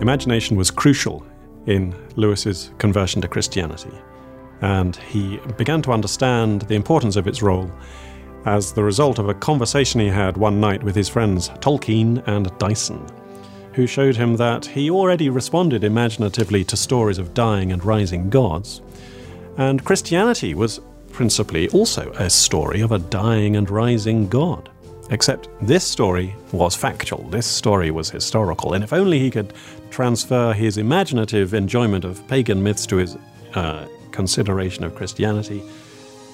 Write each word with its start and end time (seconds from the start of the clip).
Imagination 0.00 0.56
was 0.56 0.70
crucial 0.70 1.26
in 1.66 1.94
Lewis's 2.16 2.72
conversion 2.78 3.20
to 3.20 3.28
Christianity, 3.28 3.92
and 4.62 4.96
he 4.96 5.38
began 5.58 5.82
to 5.82 5.92
understand 5.92 6.62
the 6.62 6.74
importance 6.74 7.16
of 7.16 7.26
its 7.26 7.42
role 7.42 7.70
as 8.46 8.72
the 8.72 8.82
result 8.82 9.18
of 9.18 9.28
a 9.28 9.34
conversation 9.34 10.00
he 10.00 10.08
had 10.08 10.38
one 10.38 10.58
night 10.58 10.82
with 10.82 10.96
his 10.96 11.10
friends 11.10 11.50
Tolkien 11.60 12.26
and 12.26 12.50
Dyson, 12.58 13.06
who 13.74 13.86
showed 13.86 14.16
him 14.16 14.36
that 14.36 14.64
he 14.64 14.90
already 14.90 15.28
responded 15.28 15.84
imaginatively 15.84 16.64
to 16.64 16.78
stories 16.78 17.18
of 17.18 17.34
dying 17.34 17.70
and 17.70 17.84
rising 17.84 18.30
gods, 18.30 18.80
and 19.58 19.84
Christianity 19.84 20.54
was 20.54 20.80
principally 21.12 21.68
also 21.68 22.10
a 22.12 22.30
story 22.30 22.80
of 22.80 22.92
a 22.92 22.98
dying 22.98 23.56
and 23.56 23.68
rising 23.68 24.28
God. 24.28 24.69
Except 25.10 25.48
this 25.60 25.84
story 25.84 26.34
was 26.52 26.76
factual, 26.76 27.24
this 27.30 27.46
story 27.46 27.90
was 27.90 28.10
historical, 28.10 28.74
and 28.74 28.84
if 28.84 28.92
only 28.92 29.18
he 29.18 29.30
could 29.30 29.52
transfer 29.90 30.52
his 30.52 30.78
imaginative 30.78 31.52
enjoyment 31.52 32.04
of 32.04 32.26
pagan 32.28 32.62
myths 32.62 32.86
to 32.86 32.96
his 32.96 33.18
uh, 33.54 33.86
consideration 34.12 34.84
of 34.84 34.94
Christianity, 34.94 35.62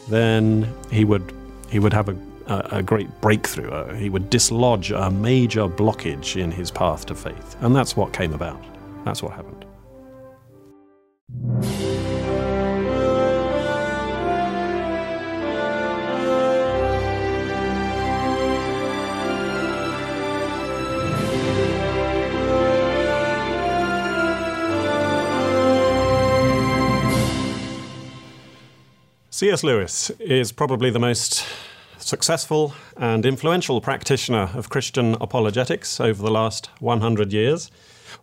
then 0.08 0.72
he 0.90 1.04
would 1.04 1.32
he 1.70 1.78
would 1.78 1.94
have 1.94 2.10
a, 2.10 2.16
a, 2.46 2.78
a 2.78 2.82
great 2.82 3.08
breakthrough. 3.22 3.70
Uh, 3.70 3.94
he 3.94 4.10
would 4.10 4.28
dislodge 4.28 4.90
a 4.92 5.10
major 5.10 5.66
blockage 5.66 6.36
in 6.40 6.50
his 6.50 6.70
path 6.70 7.06
to 7.06 7.14
faith, 7.14 7.56
and 7.60 7.74
that's 7.74 7.96
what 7.96 8.12
came 8.12 8.34
about. 8.34 8.62
That's 9.04 9.22
what 9.22 9.32
happened. 9.32 9.64
C.S. 29.36 29.62
Lewis 29.62 30.08
is 30.18 30.50
probably 30.50 30.88
the 30.88 30.98
most 30.98 31.44
successful 31.98 32.72
and 32.96 33.26
influential 33.26 33.82
practitioner 33.82 34.48
of 34.54 34.70
Christian 34.70 35.14
apologetics 35.20 36.00
over 36.00 36.22
the 36.22 36.30
last 36.30 36.70
100 36.80 37.34
years. 37.34 37.70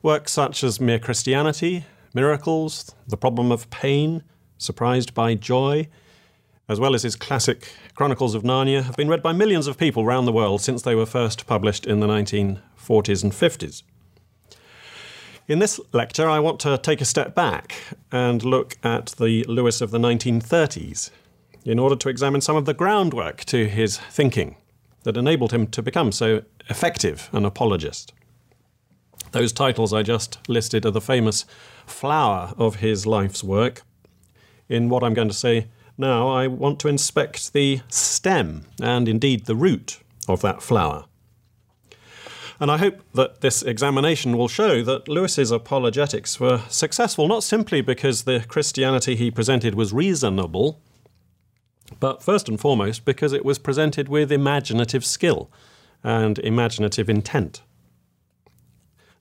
Works 0.01 0.31
such 0.31 0.63
as 0.63 0.79
Mere 0.79 0.97
Christianity, 0.97 1.85
Miracles, 2.15 2.95
The 3.07 3.15
Problem 3.15 3.51
of 3.51 3.69
Pain, 3.69 4.23
Surprised 4.57 5.13
by 5.13 5.35
Joy, 5.35 5.87
as 6.67 6.79
well 6.79 6.95
as 6.95 7.03
his 7.03 7.15
classic 7.15 7.71
Chronicles 7.93 8.33
of 8.33 8.41
Narnia, 8.41 8.81
have 8.81 8.97
been 8.97 9.07
read 9.07 9.21
by 9.21 9.33
millions 9.33 9.67
of 9.67 9.77
people 9.77 10.01
around 10.01 10.25
the 10.25 10.33
world 10.33 10.61
since 10.61 10.81
they 10.81 10.95
were 10.95 11.05
first 11.05 11.45
published 11.45 11.85
in 11.85 11.99
the 11.99 12.07
1940s 12.07 13.21
and 13.21 13.33
50s. 13.33 13.83
In 15.45 15.59
this 15.59 15.77
lecture, 15.91 16.29
I 16.29 16.39
want 16.39 16.61
to 16.61 16.77
take 16.77 17.01
a 17.01 17.05
step 17.05 17.35
back 17.35 17.75
and 18.13 18.43
look 18.43 18.77
at 18.81 19.07
the 19.17 19.43
Lewis 19.43 19.81
of 19.81 19.91
the 19.91 19.97
1930s 19.97 21.09
in 21.65 21.79
order 21.79 21.97
to 21.97 22.07
examine 22.07 22.39
some 22.39 22.55
of 22.55 22.63
the 22.63 22.73
groundwork 22.73 23.43
to 23.45 23.67
his 23.67 23.97
thinking 23.97 24.55
that 25.03 25.17
enabled 25.17 25.51
him 25.51 25.67
to 25.67 25.81
become 25.81 26.13
so 26.13 26.43
effective 26.69 27.29
an 27.33 27.43
apologist. 27.43 28.13
Those 29.33 29.51
titles 29.51 29.91
I 29.91 30.01
just 30.01 30.37
listed 30.47 30.85
are 30.85 30.91
the 30.91 31.01
famous 31.01 31.43
flower 31.85 32.53
of 32.57 32.75
his 32.75 33.05
life's 33.05 33.43
work. 33.43 33.81
In 34.69 34.87
what 34.87 35.03
I'm 35.03 35.13
going 35.13 35.27
to 35.27 35.33
say 35.33 35.67
now, 35.97 36.29
I 36.29 36.47
want 36.47 36.79
to 36.81 36.87
inspect 36.87 37.51
the 37.51 37.81
stem 37.89 38.63
and 38.81 39.09
indeed 39.09 39.45
the 39.45 39.55
root 39.55 39.99
of 40.29 40.39
that 40.41 40.61
flower. 40.61 41.03
And 42.63 42.71
I 42.71 42.77
hope 42.77 43.01
that 43.13 43.41
this 43.41 43.61
examination 43.61 44.37
will 44.37 44.47
show 44.47 44.83
that 44.83 45.09
Lewis's 45.09 45.51
apologetics 45.51 46.39
were 46.39 46.61
successful 46.69 47.27
not 47.27 47.43
simply 47.43 47.81
because 47.81 48.23
the 48.23 48.45
Christianity 48.47 49.17
he 49.17 49.29
presented 49.29 49.75
was 49.75 49.91
reasonable, 49.91 50.79
but 51.99 52.23
first 52.23 52.47
and 52.47 52.57
foremost 52.57 53.03
because 53.03 53.33
it 53.33 53.43
was 53.43 53.59
presented 53.59 54.07
with 54.07 54.31
imaginative 54.31 55.03
skill 55.03 55.51
and 56.05 56.39
imaginative 56.39 57.09
intent. 57.09 57.63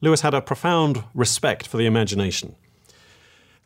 Lewis 0.01 0.21
had 0.21 0.35
a 0.35 0.41
profound 0.41 1.03
respect 1.13 1.67
for 1.67 1.79
the 1.79 1.87
imagination, 1.87 2.55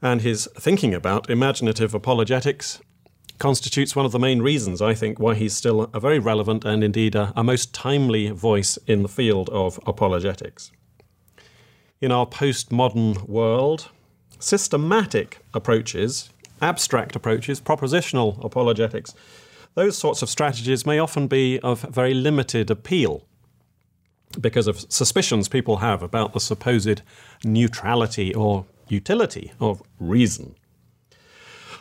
and 0.00 0.22
his 0.22 0.48
thinking 0.58 0.94
about 0.94 1.28
imaginative 1.28 1.92
apologetics 1.92 2.80
constitutes 3.38 3.94
one 3.94 4.06
of 4.06 4.12
the 4.12 4.18
main 4.18 4.40
reasons, 4.40 4.80
I 4.80 4.94
think, 4.94 5.18
why 5.18 5.34
he's 5.34 5.56
still 5.56 5.90
a 5.92 6.00
very 6.00 6.18
relevant 6.18 6.64
and 6.64 6.82
indeed 6.82 7.14
a, 7.14 7.32
a 7.36 7.44
most 7.44 7.74
timely 7.74 8.30
voice 8.30 8.78
in 8.86 9.02
the 9.02 9.08
field 9.08 9.48
of 9.50 9.78
apologetics. 9.86 10.70
In 12.00 12.12
our 12.12 12.26
postmodern 12.26 13.28
world, 13.28 13.90
systematic 14.38 15.38
approaches, 15.54 16.30
abstract 16.60 17.16
approaches, 17.16 17.60
propositional 17.60 18.42
apologetics, 18.44 19.14
those 19.74 19.96
sorts 19.96 20.22
of 20.22 20.30
strategies 20.30 20.86
may 20.86 20.98
often 20.98 21.26
be 21.26 21.60
of 21.60 21.82
very 21.82 22.14
limited 22.14 22.70
appeal 22.70 23.26
because 24.40 24.66
of 24.66 24.80
suspicions 24.90 25.48
people 25.48 25.78
have 25.78 26.02
about 26.02 26.32
the 26.32 26.40
supposed 26.40 27.02
neutrality 27.44 28.34
or 28.34 28.66
utility 28.88 29.52
of 29.60 29.82
reason. 29.98 30.54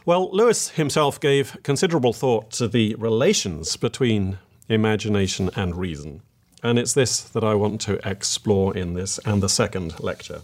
Well, 0.06 0.30
Lewis 0.32 0.70
himself 0.70 1.20
gave 1.20 1.58
considerable 1.64 2.14
thought 2.14 2.52
to 2.52 2.68
the 2.68 2.94
relations 2.94 3.76
between 3.76 4.38
imagination 4.70 5.50
and 5.56 5.76
reason, 5.76 6.22
and 6.62 6.78
it's 6.78 6.94
this 6.94 7.22
that 7.22 7.44
I 7.44 7.56
want 7.56 7.82
to 7.82 8.00
explore 8.08 8.78
in 8.78 8.94
this 8.94 9.20
and 9.26 9.42
the 9.42 9.50
second 9.50 10.00
lecture. 10.00 10.42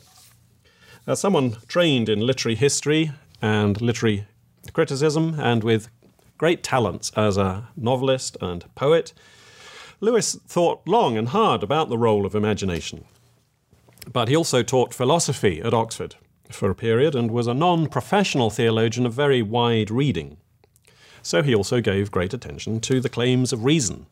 As 1.05 1.19
someone 1.19 1.57
trained 1.67 2.09
in 2.09 2.25
literary 2.25 2.55
history 2.55 3.11
and 3.39 3.79
literary 3.79 4.25
criticism, 4.73 5.39
and 5.39 5.63
with 5.63 5.89
great 6.39 6.63
talents 6.63 7.11
as 7.16 7.38
a 7.38 7.67
novelist 7.78 8.38
and 8.41 8.66
poet, 8.73 9.13
Lewis 9.99 10.39
thought 10.47 10.81
long 10.88 11.17
and 11.17 11.28
hard 11.28 11.61
about 11.61 11.88
the 11.88 11.99
role 11.99 12.25
of 12.25 12.33
imagination. 12.33 13.05
But 14.11 14.28
he 14.28 14.35
also 14.35 14.63
taught 14.63 14.95
philosophy 14.95 15.61
at 15.61 15.72
Oxford 15.72 16.16
for 16.53 16.69
a 16.69 16.75
period 16.75 17.16
and 17.16 17.31
was 17.31 17.47
a 17.47 17.53
non 17.53 17.88
professional 17.88 18.50
theologian 18.50 19.06
of 19.06 19.13
very 19.13 19.41
wide 19.41 19.91
reading. 19.91 20.38
So 21.22 21.44
he 21.44 21.53
also 21.53 21.81
gave 21.81 22.12
great 22.12 22.34
attention 22.34 22.79
to 22.81 23.00
the 23.00 23.09
claims 23.09 23.53
of 23.53 23.63
reason. 23.63 24.07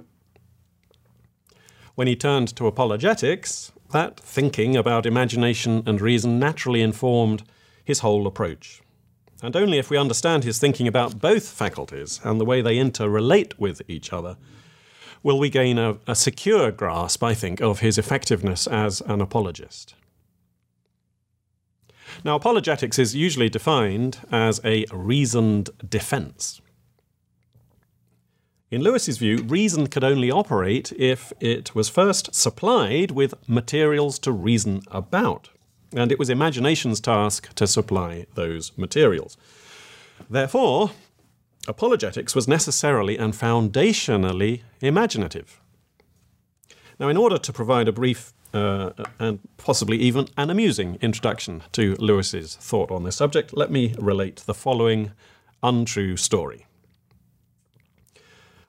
When 1.96 2.08
he 2.08 2.16
turned 2.16 2.56
to 2.56 2.68
apologetics, 2.68 3.72
that 3.92 4.20
thinking 4.20 4.78
about 4.78 5.06
imagination 5.06 5.84
and 5.86 6.00
reason 6.00 6.40
naturally 6.40 6.82
informed 6.82 7.44
his 7.84 8.00
whole 8.00 8.28
approach. 8.28 8.82
And 9.42 9.56
only 9.56 9.80
if 9.80 9.90
we 9.90 9.98
understand 9.98 10.44
his 10.44 10.60
thinking 10.60 10.88
about 10.88 11.20
both 11.20 11.48
faculties 11.48 12.20
and 12.24 12.40
the 12.40 12.46
way 12.46 12.62
they 12.62 12.76
interrelate 12.76 13.58
with 13.58 13.82
each 13.88 14.14
other 14.14 14.38
will 15.24 15.40
we 15.40 15.50
gain 15.50 15.78
a, 15.78 15.98
a 16.08 16.16
secure 16.16 16.72
grasp, 16.72 17.24
I 17.24 17.34
think, 17.34 17.62
of 17.62 17.80
his 17.80 17.98
effectiveness 17.98 18.68
as 18.68 19.02
an 19.02 19.22
apologist. 19.22 19.96
Now, 22.24 22.36
apologetics 22.36 23.00
is 23.00 23.16
usually 23.16 23.50
defined 23.50 24.20
as 24.30 24.60
a 24.66 24.86
reasoned 24.92 25.70
defense. 25.88 26.60
In 28.70 28.82
Lewis's 28.82 29.18
view, 29.18 29.38
reason 29.38 29.88
could 29.88 30.04
only 30.04 30.30
operate 30.30 30.92
if 30.98 31.32
it 31.40 31.74
was 31.74 31.88
first 31.90 32.36
supplied 32.36 33.12
with 33.12 33.34
materials 33.48 34.20
to 34.20 34.32
reason 34.32 34.82
about, 34.92 35.50
and 35.96 36.12
it 36.12 36.20
was 36.20 36.30
imagination's 36.30 37.00
task 37.00 37.54
to 37.56 37.66
supply 37.66 38.28
those 38.36 38.78
materials. 38.78 39.38
Therefore, 40.30 40.92
apologetics 41.68 42.36
was 42.36 42.48
necessarily 42.48 43.18
and 43.18 43.34
foundationally 43.34 44.62
imaginative. 44.82 45.62
Now, 47.00 47.08
in 47.08 47.18
order 47.18 47.38
to 47.38 47.54
provide 47.54 47.88
a 47.88 47.94
brief 47.94 48.34
uh, 48.54 48.92
and 49.20 49.40
possibly 49.58 49.98
even 49.98 50.28
an 50.38 50.50
amusing 50.50 50.98
introduction 51.02 51.64
to 51.74 51.96
Lewis's 52.00 52.56
thought 52.56 52.92
on 52.92 53.04
this 53.04 53.16
subject, 53.16 53.56
let 53.56 53.72
me 53.72 53.96
relate 54.00 54.38
the 54.46 54.54
following 54.54 55.12
untrue 55.62 56.18
story. 56.18 56.66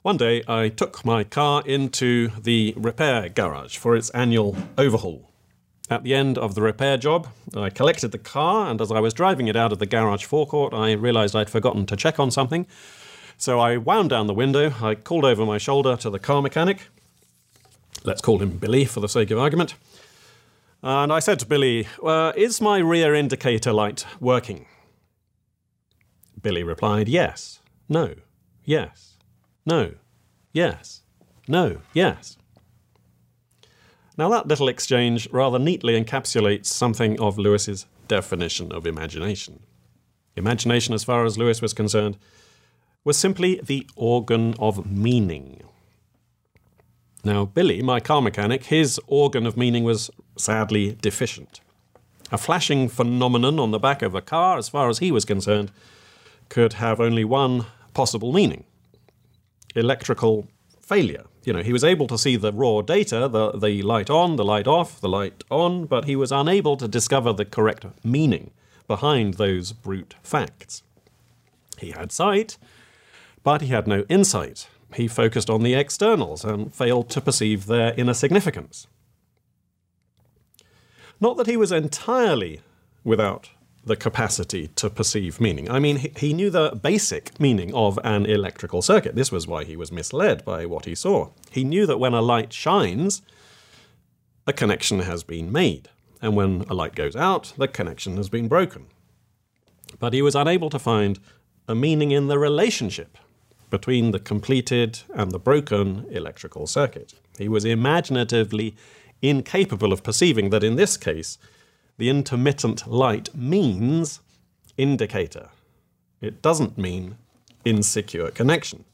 One 0.03 0.17
day 0.17 0.43
I 0.49 0.71
took 0.71 1.05
my 1.05 1.25
car 1.25 1.63
into 1.67 2.31
the 2.41 2.73
repair 2.77 3.29
garage 3.29 3.77
for 3.77 3.95
its 3.95 4.11
annual 4.11 4.57
overhaul. 4.79 5.31
At 5.91 6.05
the 6.05 6.15
end 6.15 6.39
of 6.39 6.55
the 6.55 6.63
repair 6.63 6.97
job, 6.97 7.29
I 7.55 7.69
collected 7.69 8.13
the 8.13 8.19
car, 8.19 8.71
and 8.71 8.81
as 8.81 8.93
I 8.93 9.01
was 9.01 9.13
driving 9.13 9.49
it 9.49 9.57
out 9.57 9.73
of 9.73 9.79
the 9.79 9.87
garage 9.87 10.25
forecourt, 10.25 10.73
I 10.73 10.93
realised 10.93 11.35
I'd 11.35 11.51
forgotten 11.51 11.85
to 11.87 11.97
check 11.97 12.19
on 12.21 12.31
something. 12.31 12.67
So 13.37 13.59
I 13.59 13.77
wound 13.77 14.11
down 14.11 14.27
the 14.27 14.35
window, 14.35 14.73
I 14.81 14.95
called 14.95 15.25
over 15.25 15.45
my 15.45 15.59
shoulder 15.59 15.97
to 15.97 16.09
the 16.09 16.19
car 16.19 16.41
mechanic, 16.43 16.89
let's 18.05 18.21
call 18.21 18.39
him 18.39 18.51
Billy 18.51 18.85
for 18.85 19.01
the 19.01 19.09
sake 19.09 19.31
of 19.31 19.39
argument. 19.39 19.75
And 20.83 21.13
I 21.13 21.19
said 21.19 21.39
to 21.41 21.47
Billy, 21.47 21.87
uh, 22.03 22.33
Is 22.37 22.61
my 22.61 22.79
rear 22.79 23.15
indicator 23.15 23.73
light 23.73 24.07
working? 24.19 24.67
Billy 26.41 26.63
replied, 26.63 27.09
Yes, 27.09 27.61
no, 27.89 28.15
yes, 28.65 29.19
no, 29.67 29.95
yes, 30.53 31.03
no, 31.47 31.81
yes. 31.93 32.37
Now, 34.17 34.29
that 34.31 34.49
little 34.49 34.69
exchange 34.69 35.29
rather 35.33 35.59
neatly 35.59 36.03
encapsulates 36.03 36.67
something 36.67 37.19
of 37.21 37.39
Lewis's 37.39 37.87
definition 38.07 38.73
of 38.73 38.87
imagination. 38.87 39.61
Imagination, 40.37 40.95
as 40.95 41.05
far 41.05 41.25
as 41.25 41.39
Lewis 41.39 41.63
was 41.63 41.73
concerned, 41.73 42.19
was 43.05 43.17
simply 43.17 43.61
the 43.63 43.89
organ 43.97 44.55
of 44.59 44.91
meaning. 44.91 45.60
Now, 47.23 47.45
Billy, 47.45 47.83
my 47.83 48.01
car 48.01 48.23
mechanic, 48.23 48.65
his 48.65 48.99
organ 49.07 49.47
of 49.47 49.57
meaning 49.57 49.85
was 49.85 50.11
sadly 50.37 50.97
deficient. 51.01 51.61
A 52.33 52.39
flashing 52.39 52.89
phenomenon 52.89 53.59
on 53.59 53.73
the 53.73 53.79
back 53.79 54.03
of 54.03 54.15
a 54.15 54.23
car, 54.23 54.57
as 54.57 54.69
far 54.69 54.89
as 54.89 54.99
he 54.99 55.13
was 55.13 55.25
concerned, 55.25 55.71
could 56.49 56.75
have 56.75 57.01
only 57.01 57.25
one 57.25 57.67
possible 57.93 58.33
meaning 58.33 58.65
electrical 59.77 60.49
failure. 60.81 61.25
You 61.45 61.53
know, 61.53 61.63
he 61.63 61.73
was 61.73 61.85
able 61.85 62.07
to 62.09 62.19
see 62.19 62.37
the 62.37 62.53
raw 62.53 62.83
data, 62.83 63.29
the, 63.29 63.53
the 63.53 63.83
light 63.83 64.11
on, 64.11 64.37
the 64.37 64.45
light 64.45 64.67
off, 64.67 65.01
the 65.01 65.09
light 65.09 65.45
on, 65.51 65.87
but 65.87 66.05
he 66.05 66.17
was 66.17 66.33
unable 66.33 66.77
to 66.77 66.89
discover 66.89 67.33
the 67.33 67.45
correct 67.45 67.87
meaning 68.05 68.51
behind 68.89 69.35
those 69.35 69.73
brute 69.73 70.17
facts. 70.23 70.83
He 71.79 71.93
had 71.93 72.13
sight, 72.13 72.59
but 73.43 73.63
he 73.63 73.69
had 73.69 73.87
no 73.87 74.05
insight. 74.09 74.69
He 74.95 75.09
focused 75.09 75.49
on 75.49 75.63
the 75.63 75.75
externals 75.75 76.45
and 76.45 76.75
failed 76.75 77.11
to 77.11 77.21
perceive 77.21 77.67
their 77.67 77.95
inner 77.95 78.15
significance. 78.15 78.87
Not 81.21 81.37
that 81.37 81.47
he 81.47 81.57
was 81.57 81.71
entirely 81.71 82.61
without 83.05 83.51
the 83.85 83.97
capacity 83.97 84.69
to 84.77 84.91
perceive 84.91 85.41
meaning. 85.41 85.71
I 85.71 85.79
mean, 85.79 86.11
he, 86.17 86.35
knew 86.35 86.51
the 86.51 86.79
basic 86.83 87.39
meaning 87.41 87.73
of 87.75 87.99
an 88.05 88.27
electrical 88.27 88.83
circuit. 88.83 89.15
This 89.15 89.33
was 89.33 89.47
why 89.47 89.65
he 89.65 89.77
was 89.77 89.91
misled 89.91 90.45
by 90.45 90.67
what 90.67 90.85
he 90.85 90.95
saw. 90.95 91.31
He 91.51 91.65
knew 91.65 91.87
that 91.87 91.99
when 91.99 92.13
a 92.13 92.21
light 92.21 92.53
shines, 92.53 93.23
a 94.47 94.53
connection 94.53 95.01
has 95.01 95.23
been 95.23 95.51
made, 95.51 95.89
and 96.21 96.37
when 96.37 96.63
a 96.69 96.75
light 96.75 96.95
goes 96.95 97.17
out, 97.17 97.53
the 97.57 97.69
connection 97.69 98.17
has 98.17 98.29
been 98.29 98.49
broken. 98.49 98.87
But 99.99 100.13
he 100.13 100.23
was 100.23 100.35
unable 100.35 100.71
to 100.71 100.79
find 100.79 101.19
a 101.67 101.75
meaning 101.75 102.11
in 102.11 102.29
the 102.29 102.39
relationship 102.39 103.17
between 103.71 104.11
the 104.11 104.19
completed 104.19 105.01
and 105.15 105.31
the 105.31 105.39
broken 105.39 106.07
electrical 106.11 106.67
circuit. 106.67 107.15
He 107.39 107.49
was 107.49 107.65
imaginatively 107.65 108.77
incapable 109.23 109.93
of 109.93 110.03
perceiving 110.03 110.51
that 110.51 110.65
in 110.65 110.77
this 110.77 110.97
case, 110.97 111.39
the 111.97 112.09
intermittent 112.09 112.87
light 112.87 113.35
means 113.35 114.21
indicator. 114.77 115.49
It 116.21 116.43
doesn't 116.43 116.77
mean 116.77 117.17
insecure 117.65 118.31
connection. 118.31 118.85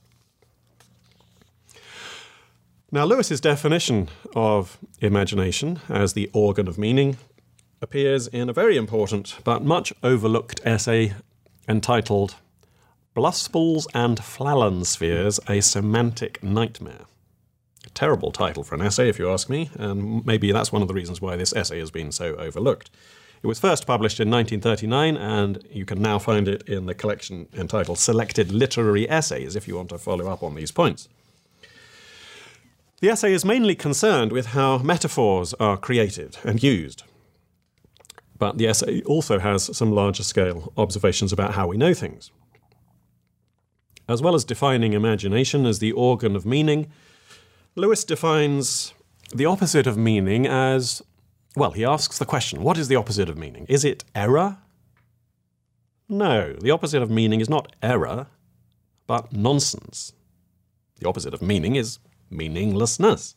Now, 2.93 3.05
Lewis's 3.05 3.41
definition 3.41 4.09
of 4.35 4.79
imagination 5.01 5.81
as 5.89 6.13
the 6.13 6.31
organ 6.33 6.69
of 6.69 6.79
meaning 6.79 7.17
appears 7.83 8.27
in 8.29 8.49
a 8.49 8.53
very 8.53 8.77
important 8.77 9.37
but 9.45 9.65
much 9.65 9.93
overlooked 10.03 10.61
essay 10.65 11.15
entitled 11.69 12.37
Bluspels 13.17 13.87
and 13.95 14.19
Flalansferes, 14.19 15.41
A 15.49 15.63
Semantic 15.63 16.43
Nightmare 16.43 17.07
terrible 17.97 18.31
title 18.31 18.63
for 18.63 18.75
an 18.75 18.83
essay, 18.83 19.09
if 19.09 19.19
you 19.19 19.31
ask 19.31 19.49
me, 19.49 19.71
and 19.75 20.25
maybe 20.25 20.53
that's 20.53 20.71
one 20.71 20.83
of 20.83 20.89
the 20.89 20.95
reasons 20.95 21.21
why 21.21 21.35
this 21.35 21.55
essay 21.55 21.79
has 21.79 21.91
been 21.91 22.13
so 22.13 22.37
overlooked. 22.37 22.91
It 23.43 23.47
was 23.47 23.59
first 23.59 23.87
published 23.87 24.21
in 24.21 24.31
1939, 24.31 25.17
and 25.17 25.67
you 25.71 25.85
can 25.85 26.01
now 26.01 26.19
find 26.19 26.47
it 26.47 26.69
in 26.69 26.87
the 26.87 26.95
collection 26.95 27.49
entitled 27.55 27.99
Selected 27.99 28.53
Literary 28.53 29.09
Essays 29.09 29.57
if 29.57 29.67
you 29.67 29.77
want 29.77 29.89
to 29.89 29.99
follow 29.99 30.29
up 30.29 30.43
on 30.43 30.55
these 30.55 30.71
points. 30.71 31.09
The 33.01 33.09
essay 33.09 33.33
is 33.33 33.45
mainly 33.45 33.75
concerned 33.75 34.33
with 34.33 34.47
how 34.47 34.79
metaphors 34.79 35.55
are 35.55 35.77
created 35.77 36.39
and 36.45 36.63
used. 36.63 37.03
But 38.39 38.59
the 38.59 38.67
essay 38.67 39.03
also 39.03 39.39
has 39.39 39.77
some 39.77 39.93
larger 39.93 40.23
scale 40.23 40.73
observations 40.77 41.33
about 41.33 41.55
how 41.55 41.67
we 41.67 41.77
know 41.77 41.95
things. 41.95 42.31
As 44.09 44.23
well 44.23 44.35
as 44.35 44.45
defining 44.45 44.93
imagination 44.93 45.67
as 45.67 45.79
the 45.79 45.93
organ 45.93 46.37
of 46.37 46.47
meaning, 46.47 46.89
Lewis 47.75 48.05
defines 48.05 48.95
the 49.35 49.47
opposite 49.47 49.87
of 49.87 49.97
meaning 49.97 50.47
as 50.47 51.03
well, 51.57 51.73
he 51.73 51.85
asks 51.85 52.19
the 52.19 52.27
question 52.27 52.63
what 52.63 52.79
is 52.79 52.89
the 52.89 52.97
opposite 52.97 53.29
of 53.29 53.39
meaning? 53.39 53.67
Is 53.69 53.85
it 53.85 54.05
error? 54.15 54.59
No, 56.09 56.53
the 56.53 56.71
opposite 56.71 57.03
of 57.03 57.11
meaning 57.11 57.41
is 57.41 57.49
not 57.49 57.75
error, 57.83 58.29
but 59.07 59.33
nonsense. 59.33 60.13
The 61.01 61.09
opposite 61.09 61.35
of 61.35 61.43
meaning 61.43 61.75
is 61.75 61.99
meaninglessness. 62.31 63.35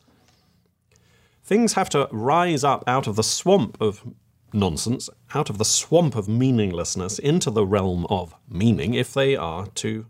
Things 1.42 1.72
have 1.72 1.90
to 1.90 2.08
rise 2.12 2.62
up 2.62 2.84
out 2.86 3.06
of 3.06 3.16
the 3.16 3.22
swamp 3.22 3.76
of 3.80 4.04
nonsense, 4.52 5.08
out 5.34 5.50
of 5.50 5.58
the 5.58 5.64
swamp 5.64 6.14
of 6.14 6.28
meaninglessness, 6.28 7.18
into 7.18 7.50
the 7.50 7.66
realm 7.66 8.06
of 8.08 8.34
meaning 8.48 8.94
if 8.94 9.12
they 9.12 9.34
are 9.34 9.66
to 9.66 10.06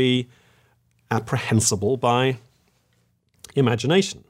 be 0.00 0.28
apprehensible 1.10 1.96
by 1.98 2.38
imagination. 3.54 4.24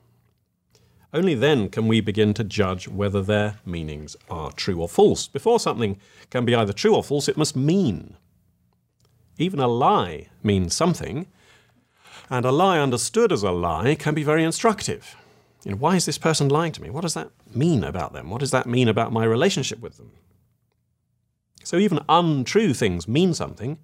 Only 1.12 1.34
then 1.34 1.68
can 1.68 1.86
we 1.86 2.00
begin 2.00 2.34
to 2.34 2.44
judge 2.44 2.88
whether 2.88 3.22
their 3.22 3.58
meanings 3.64 4.16
are 4.28 4.50
true 4.52 4.80
or 4.80 4.88
false. 4.88 5.28
Before 5.28 5.60
something 5.60 5.98
can 6.30 6.44
be 6.44 6.54
either 6.54 6.72
true 6.72 6.94
or 6.96 7.04
false, 7.04 7.28
it 7.28 7.36
must 7.36 7.54
mean. 7.54 8.16
Even 9.38 9.60
a 9.60 9.68
lie 9.68 10.28
means 10.42 10.74
something, 10.74 11.26
and 12.28 12.44
a 12.44 12.52
lie 12.52 12.78
understood 12.78 13.30
as 13.32 13.42
a 13.42 13.50
lie 13.50 13.94
can 13.94 14.14
be 14.14 14.24
very 14.24 14.44
instructive. 14.44 15.16
You 15.64 15.72
know, 15.72 15.76
why 15.78 15.96
is 15.96 16.06
this 16.06 16.18
person 16.18 16.48
lying 16.48 16.72
to 16.72 16.82
me? 16.82 16.90
What 16.90 17.02
does 17.02 17.14
that 17.14 17.30
mean 17.54 17.84
about 17.84 18.12
them? 18.12 18.30
What 18.30 18.40
does 18.40 18.50
that 18.50 18.66
mean 18.66 18.88
about 18.88 19.12
my 19.12 19.24
relationship 19.24 19.80
with 19.80 19.96
them? 19.96 20.10
So 21.64 21.76
even 21.76 22.00
untrue 22.08 22.74
things 22.74 23.06
mean 23.06 23.34
something. 23.34 23.78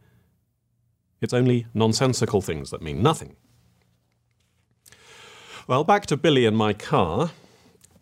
It's 1.20 1.34
only 1.34 1.66
nonsensical 1.74 2.42
things 2.42 2.70
that 2.70 2.82
mean 2.82 3.02
nothing. 3.02 3.36
Well, 5.66 5.84
back 5.84 6.06
to 6.06 6.16
Billy 6.16 6.46
and 6.46 6.56
my 6.56 6.72
car. 6.72 7.30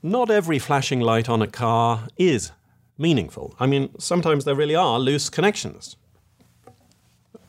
Not 0.03 0.31
every 0.31 0.59
flashing 0.59 1.01
light 1.01 1.29
on 1.29 1.41
a 1.41 1.47
car 1.47 2.09
is 2.19 2.53
meaningful. 2.99 3.55
I 3.59 3.67
mean, 3.67 3.89
sometimes 3.99 4.45
there 4.45 4.55
really 4.55 4.75
are 4.75 4.99
loose 4.99 5.31
connections. 5.31 5.97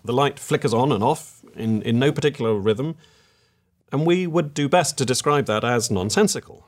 The 0.04 0.14
light 0.14 0.40
flickers 0.40 0.74
on 0.74 0.92
and 0.92 1.04
off 1.04 1.44
in, 1.56 1.82
in 1.82 2.00
no 2.00 2.12
particular 2.12 2.54
rhythm, 2.56 2.96
and 3.92 4.06
we 4.06 4.28
would 4.28 4.54
do 4.54 4.70
best 4.70 4.98
to 4.98 5.06
describe 5.06 5.46
that 5.48 5.64
as 5.64 5.92
nonsensical. 5.92 6.68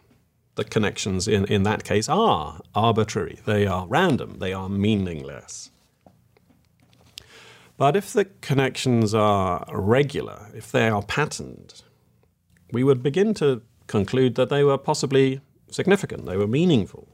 The 0.56 0.64
connections 0.64 1.28
in, 1.28 1.46
in 1.46 1.64
that 1.64 1.84
case 1.84 2.10
are 2.10 2.60
arbitrary, 2.74 3.40
they 3.46 3.68
are 3.68 3.88
random, 3.88 4.40
they 4.40 4.54
are 4.54 4.68
meaningless. 4.68 5.72
But 7.78 7.96
if 7.96 8.12
the 8.12 8.26
connections 8.26 9.14
are 9.14 9.66
regular, 9.72 10.48
if 10.56 10.72
they 10.72 10.90
are 10.90 11.04
patterned, 11.04 11.84
we 12.72 12.84
would 12.84 13.04
begin 13.04 13.36
to 13.36 13.62
conclude 13.86 14.36
that 14.36 14.50
they 14.50 14.64
were 14.64 14.78
possibly 14.78 15.42
significant, 15.70 16.26
they 16.26 16.38
were 16.38 16.48
meaningful. 16.48 17.08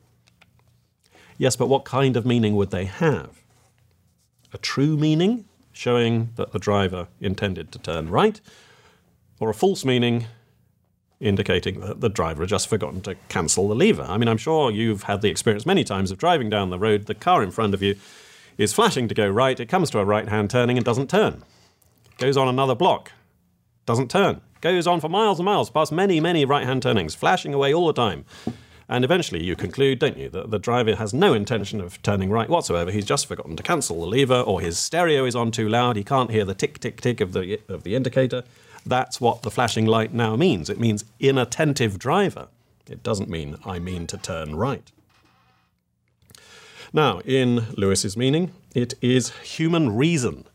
Yes, 1.37 1.55
but 1.57 1.67
what 1.67 1.83
kind 1.83 2.15
of 2.15 2.25
meaning 2.25 2.55
would 2.55 2.71
they 2.71 2.85
have? 2.85 3.41
A 4.53 4.57
true 4.57 4.95
meaning, 4.95 5.45
showing 5.73 6.29
that 6.35 6.51
the 6.51 6.59
driver 6.59 7.07
intended 7.19 7.71
to 7.73 7.79
turn 7.79 8.09
right, 8.09 8.39
or 9.39 9.49
a 9.49 9.53
false 9.53 9.83
meaning, 9.83 10.27
indicating 11.19 11.79
that 11.81 11.99
the 11.99 12.09
driver 12.09 12.43
had 12.43 12.49
just 12.49 12.69
forgotten 12.69 13.01
to 13.01 13.15
cancel 13.27 13.67
the 13.67 13.75
lever. 13.75 14.03
I 14.03 14.17
mean, 14.17 14.29
I'm 14.29 14.37
sure 14.37 14.71
you've 14.71 15.03
had 15.03 15.21
the 15.21 15.29
experience 15.29 15.65
many 15.65 15.83
times 15.83 16.11
of 16.11 16.17
driving 16.17 16.49
down 16.49 16.69
the 16.69 16.79
road, 16.79 17.05
the 17.05 17.15
car 17.15 17.43
in 17.43 17.51
front 17.51 17.73
of 17.73 17.81
you 17.81 17.95
is 18.57 18.73
flashing 18.73 19.07
to 19.07 19.15
go 19.15 19.29
right, 19.29 19.59
it 19.59 19.69
comes 19.69 19.89
to 19.91 19.99
a 19.99 20.05
right 20.05 20.27
hand 20.27 20.49
turning 20.49 20.77
and 20.77 20.85
doesn't 20.85 21.09
turn. 21.09 21.43
Goes 22.17 22.37
on 22.37 22.47
another 22.47 22.75
block, 22.75 23.11
doesn't 23.85 24.11
turn 24.11 24.41
goes 24.63 24.87
on 24.87 25.01
for 25.01 25.09
miles 25.09 25.39
and 25.39 25.45
miles, 25.45 25.69
past 25.69 25.91
many, 25.91 26.21
many 26.21 26.45
right 26.45 26.65
hand 26.65 26.81
turnings, 26.81 27.13
flashing 27.13 27.53
away 27.53 27.73
all 27.73 27.85
the 27.85 27.93
time. 27.93 28.23
And 28.87 29.03
eventually 29.03 29.43
you 29.43 29.57
conclude, 29.57 29.99
don't 29.99 30.17
you, 30.17 30.29
that 30.29 30.51
the 30.51 30.59
driver 30.59 30.95
has 30.95 31.13
no 31.13 31.33
intention 31.33 31.81
of 31.81 32.01
turning 32.01 32.29
right 32.29 32.49
whatsoever. 32.49 32.89
He's 32.89 33.05
just 33.05 33.27
forgotten 33.27 33.57
to 33.57 33.63
cancel 33.63 33.99
the 33.99 34.07
lever, 34.07 34.39
or 34.39 34.61
his 34.61 34.79
stereo 34.79 35.25
is 35.25 35.35
on 35.35 35.51
too 35.51 35.67
loud. 35.67 35.97
He 35.97 36.03
can't 36.03 36.31
hear 36.31 36.45
the 36.45 36.53
tick, 36.53 36.79
tick, 36.79 37.01
tick 37.01 37.19
of 37.19 37.33
the, 37.33 37.59
of 37.67 37.83
the 37.83 37.93
indicator. 37.93 38.43
That's 38.85 39.19
what 39.19 39.41
the 39.41 39.51
flashing 39.51 39.85
light 39.85 40.13
now 40.13 40.37
means. 40.37 40.69
It 40.69 40.79
means 40.79 41.03
inattentive 41.19 41.99
driver. 41.99 42.47
It 42.89 43.03
doesn't 43.03 43.29
mean 43.29 43.57
I 43.65 43.79
mean 43.79 44.07
to 44.07 44.17
turn 44.17 44.55
right. 44.55 44.91
Now, 46.95 47.21
in 47.25 47.65
Lewis's 47.75 48.15
meaning, 48.15 48.51
it 48.75 48.93
is 49.01 49.31
human 49.39 49.95
reason 49.95 50.45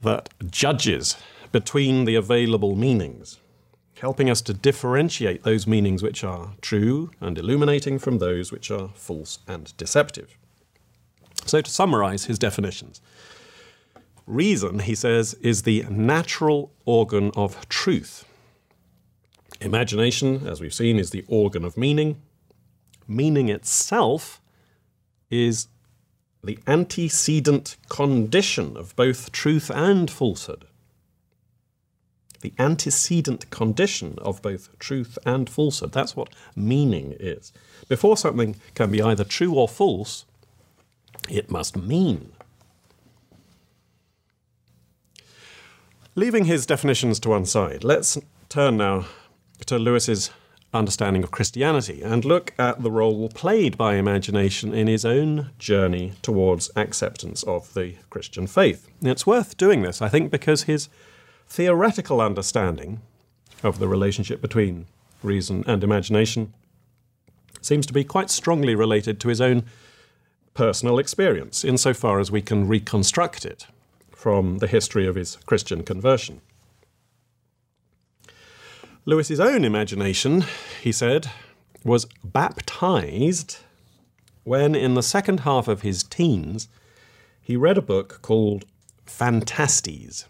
that 0.00 0.28
judges 0.48 1.16
between 1.50 2.04
the 2.04 2.14
available 2.14 2.76
meanings, 2.76 3.40
helping 4.00 4.30
us 4.30 4.40
to 4.42 4.54
differentiate 4.54 5.42
those 5.42 5.66
meanings 5.66 6.00
which 6.00 6.22
are 6.22 6.52
true 6.60 7.10
and 7.20 7.36
illuminating 7.36 7.98
from 7.98 8.18
those 8.18 8.52
which 8.52 8.70
are 8.70 8.90
false 8.94 9.40
and 9.48 9.76
deceptive. 9.76 10.38
So, 11.44 11.60
to 11.60 11.70
summarize 11.70 12.26
his 12.26 12.38
definitions, 12.38 13.00
reason, 14.26 14.80
he 14.80 14.94
says, 14.94 15.34
is 15.40 15.62
the 15.62 15.84
natural 15.90 16.70
organ 16.84 17.32
of 17.34 17.68
truth. 17.68 18.24
Imagination, 19.60 20.46
as 20.46 20.60
we've 20.60 20.74
seen, 20.74 21.00
is 21.00 21.10
the 21.10 21.24
organ 21.26 21.64
of 21.64 21.76
meaning. 21.76 22.22
Meaning 23.08 23.48
itself 23.48 24.37
is 25.30 25.68
the 26.42 26.58
antecedent 26.66 27.76
condition 27.88 28.76
of 28.76 28.94
both 28.96 29.32
truth 29.32 29.70
and 29.70 30.10
falsehood. 30.10 30.66
The 32.40 32.52
antecedent 32.58 33.50
condition 33.50 34.16
of 34.18 34.40
both 34.42 34.78
truth 34.78 35.18
and 35.26 35.50
falsehood. 35.50 35.92
That's 35.92 36.14
what 36.14 36.32
meaning 36.54 37.16
is. 37.18 37.52
Before 37.88 38.16
something 38.16 38.56
can 38.74 38.92
be 38.92 39.02
either 39.02 39.24
true 39.24 39.54
or 39.54 39.68
false, 39.68 40.24
it 41.28 41.50
must 41.50 41.76
mean. 41.76 42.32
Leaving 46.14 46.44
his 46.44 46.66
definitions 46.66 47.18
to 47.20 47.28
one 47.30 47.46
side, 47.46 47.82
let's 47.82 48.18
turn 48.48 48.76
now 48.76 49.06
to 49.66 49.78
Lewis's 49.78 50.30
understanding 50.74 51.22
of 51.22 51.30
Christianity 51.30 52.02
and 52.02 52.24
look 52.24 52.52
at 52.58 52.82
the 52.82 52.90
role 52.90 53.28
played 53.30 53.78
by 53.78 53.94
imagination 53.94 54.74
in 54.74 54.86
his 54.86 55.04
own 55.04 55.50
journey 55.58 56.12
towards 56.20 56.70
acceptance 56.76 57.42
of 57.44 57.72
the 57.74 57.94
Christian 58.10 58.46
faith. 58.46 58.88
It's 59.00 59.26
worth 59.26 59.56
doing 59.56 59.82
this, 59.82 60.02
I 60.02 60.08
think, 60.08 60.30
because 60.30 60.64
his 60.64 60.88
theoretical 61.48 62.20
understanding 62.20 63.00
of 63.62 63.78
the 63.78 63.88
relationship 63.88 64.42
between 64.42 64.86
reason 65.22 65.64
and 65.66 65.82
imagination 65.82 66.52
seems 67.60 67.86
to 67.86 67.92
be 67.92 68.04
quite 68.04 68.30
strongly 68.30 68.74
related 68.74 69.18
to 69.20 69.28
his 69.28 69.40
own 69.40 69.64
personal 70.54 70.98
experience, 70.98 71.64
insofar 71.64 72.20
as 72.20 72.30
we 72.30 72.42
can 72.42 72.68
reconstruct 72.68 73.44
it 73.44 73.66
from 74.10 74.58
the 74.58 74.66
history 74.66 75.06
of 75.06 75.14
his 75.14 75.36
Christian 75.46 75.82
conversion. 75.82 76.40
Lewis's 79.08 79.40
own 79.40 79.64
imagination, 79.64 80.44
he 80.82 80.92
said, 80.92 81.30
was 81.82 82.04
baptized 82.22 83.56
when, 84.44 84.74
in 84.74 84.92
the 84.92 85.02
second 85.02 85.40
half 85.40 85.66
of 85.66 85.80
his 85.80 86.02
teens, 86.02 86.68
he 87.40 87.56
read 87.56 87.78
a 87.78 87.82
book 87.82 88.18
called 88.20 88.66
Phantastes 89.06 90.26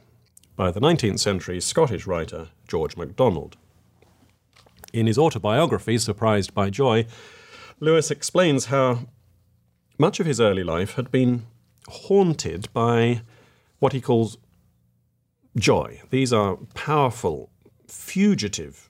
by 0.55 0.71
the 0.71 0.79
19th 0.79 1.19
century 1.19 1.61
Scottish 1.61 2.07
writer 2.07 2.51
George 2.69 2.97
MacDonald. 2.97 3.57
In 4.93 5.09
his 5.09 5.19
autobiography, 5.19 5.99
Surprised 5.99 6.55
by 6.55 6.71
Joy, 6.71 7.05
Lewis 7.81 8.13
explains 8.13 8.67
how 8.67 9.09
much 9.99 10.21
of 10.21 10.27
his 10.27 10.41
early 10.41 10.63
life 10.63 10.95
had 10.95 11.11
been 11.11 11.47
haunted 11.89 12.73
by 12.73 13.23
what 13.81 13.93
he 13.93 14.01
calls 14.01 14.39
joy. 15.57 16.01
These 16.11 16.33
are 16.33 16.59
powerful 16.75 17.51
fugitive 17.89 18.89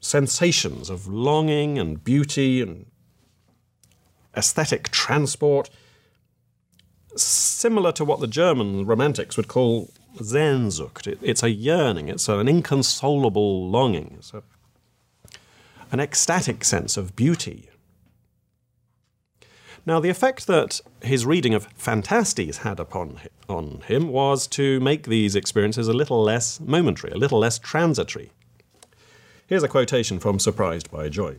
sensations 0.00 0.90
of 0.90 1.06
longing 1.06 1.78
and 1.78 2.02
beauty 2.04 2.60
and 2.60 2.86
aesthetic 4.36 4.90
transport, 4.90 5.70
similar 7.16 7.92
to 7.92 8.04
what 8.04 8.20
the 8.20 8.26
German 8.26 8.86
romantics 8.86 9.36
would 9.36 9.48
call 9.48 9.92
Sehnsucht. 10.16 11.06
It, 11.06 11.18
it's 11.22 11.42
a 11.42 11.50
yearning, 11.50 12.08
it's 12.08 12.28
an 12.28 12.48
inconsolable 12.48 13.68
longing, 13.70 14.16
it's 14.18 14.32
a, 14.32 14.42
an 15.92 16.00
ecstatic 16.00 16.64
sense 16.64 16.96
of 16.96 17.16
beauty. 17.16 17.68
Now, 19.86 19.98
the 19.98 20.10
effect 20.10 20.46
that 20.46 20.80
his 21.02 21.24
reading 21.24 21.54
of 21.54 21.66
Phantastes 21.74 22.58
had 22.58 22.78
upon 22.78 23.18
on 23.48 23.82
him 23.86 24.08
was 24.08 24.46
to 24.48 24.78
make 24.80 25.06
these 25.06 25.34
experiences 25.34 25.88
a 25.88 25.94
little 25.94 26.22
less 26.22 26.60
momentary, 26.60 27.12
a 27.12 27.16
little 27.16 27.38
less 27.38 27.58
transitory. 27.58 28.30
Here's 29.50 29.64
a 29.64 29.68
quotation 29.68 30.20
from 30.20 30.38
Surprised 30.38 30.92
by 30.92 31.08
Joy. 31.08 31.38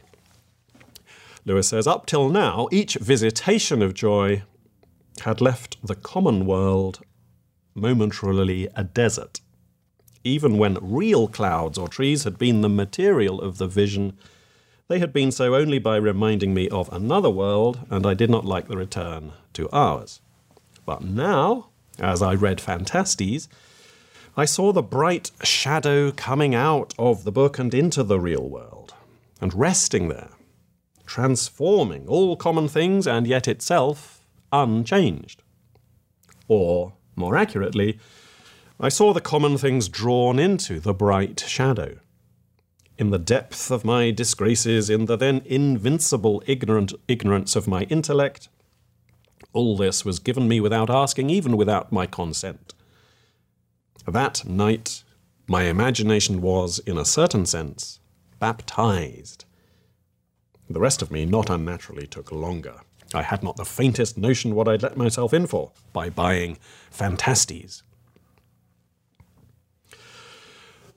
Lewis 1.45 1.69
says, 1.69 1.87
Up 1.87 2.05
till 2.05 2.27
now, 2.27 2.67
each 2.69 2.95
visitation 2.95 3.81
of 3.81 3.93
joy 3.93 4.43
had 5.21 5.39
left 5.39 5.77
the 5.81 5.95
common 5.95 6.45
world 6.45 6.99
momentarily 7.73 8.67
a 8.75 8.83
desert. 8.83 9.39
Even 10.25 10.57
when 10.57 10.77
real 10.81 11.29
clouds 11.29 11.77
or 11.77 11.87
trees 11.87 12.25
had 12.25 12.37
been 12.37 12.59
the 12.59 12.67
material 12.67 13.39
of 13.39 13.59
the 13.59 13.67
vision, 13.67 14.17
they 14.89 14.99
had 14.99 15.13
been 15.13 15.31
so 15.31 15.55
only 15.55 15.79
by 15.79 15.95
reminding 15.95 16.53
me 16.53 16.67
of 16.67 16.91
another 16.91 17.29
world, 17.29 17.79
and 17.89 18.05
I 18.05 18.13
did 18.13 18.29
not 18.29 18.43
like 18.43 18.67
the 18.67 18.75
return 18.75 19.31
to 19.53 19.69
ours. 19.69 20.19
But 20.85 21.01
now, 21.01 21.69
as 21.97 22.21
I 22.21 22.33
read 22.33 22.59
Phantastes, 22.59 23.47
I 24.37 24.45
saw 24.45 24.71
the 24.71 24.81
bright 24.81 25.31
shadow 25.43 26.11
coming 26.11 26.55
out 26.55 26.93
of 26.97 27.25
the 27.25 27.33
book 27.33 27.59
and 27.59 27.73
into 27.73 28.01
the 28.01 28.19
real 28.19 28.47
world, 28.47 28.93
and 29.41 29.53
resting 29.53 30.07
there, 30.07 30.29
transforming 31.05 32.07
all 32.07 32.37
common 32.37 32.69
things 32.69 33.05
and 33.05 33.27
yet 33.27 33.45
itself 33.45 34.25
unchanged. 34.53 35.43
Or, 36.47 36.93
more 37.17 37.35
accurately, 37.35 37.99
I 38.79 38.87
saw 38.87 39.13
the 39.13 39.19
common 39.19 39.57
things 39.57 39.89
drawn 39.89 40.39
into 40.39 40.79
the 40.79 40.93
bright 40.93 41.41
shadow. 41.45 41.97
In 42.97 43.09
the 43.09 43.19
depth 43.19 43.69
of 43.69 43.83
my 43.83 44.11
disgraces, 44.11 44.89
in 44.89 45.07
the 45.07 45.17
then 45.17 45.41
invincible 45.45 46.41
ignorant 46.47 46.93
ignorance 47.09 47.57
of 47.57 47.67
my 47.67 47.83
intellect, 47.83 48.47
all 49.51 49.75
this 49.75 50.05
was 50.05 50.19
given 50.19 50.47
me 50.47 50.61
without 50.61 50.89
asking, 50.89 51.29
even 51.29 51.57
without 51.57 51.91
my 51.91 52.05
consent. 52.05 52.73
That 54.07 54.45
night, 54.45 55.03
my 55.47 55.63
imagination 55.63 56.41
was, 56.41 56.79
in 56.79 56.97
a 56.97 57.05
certain 57.05 57.45
sense, 57.45 57.99
baptized. 58.39 59.45
The 60.69 60.79
rest 60.79 61.01
of 61.01 61.11
me, 61.11 61.25
not 61.25 61.49
unnaturally, 61.49 62.07
took 62.07 62.31
longer. 62.31 62.81
I 63.13 63.21
had 63.23 63.43
not 63.43 63.57
the 63.57 63.65
faintest 63.65 64.17
notion 64.17 64.55
what 64.55 64.67
I'd 64.67 64.81
let 64.81 64.97
myself 64.97 65.33
in 65.33 65.45
for 65.45 65.71
by 65.91 66.09
buying 66.09 66.57
Phantastes. 66.89 67.83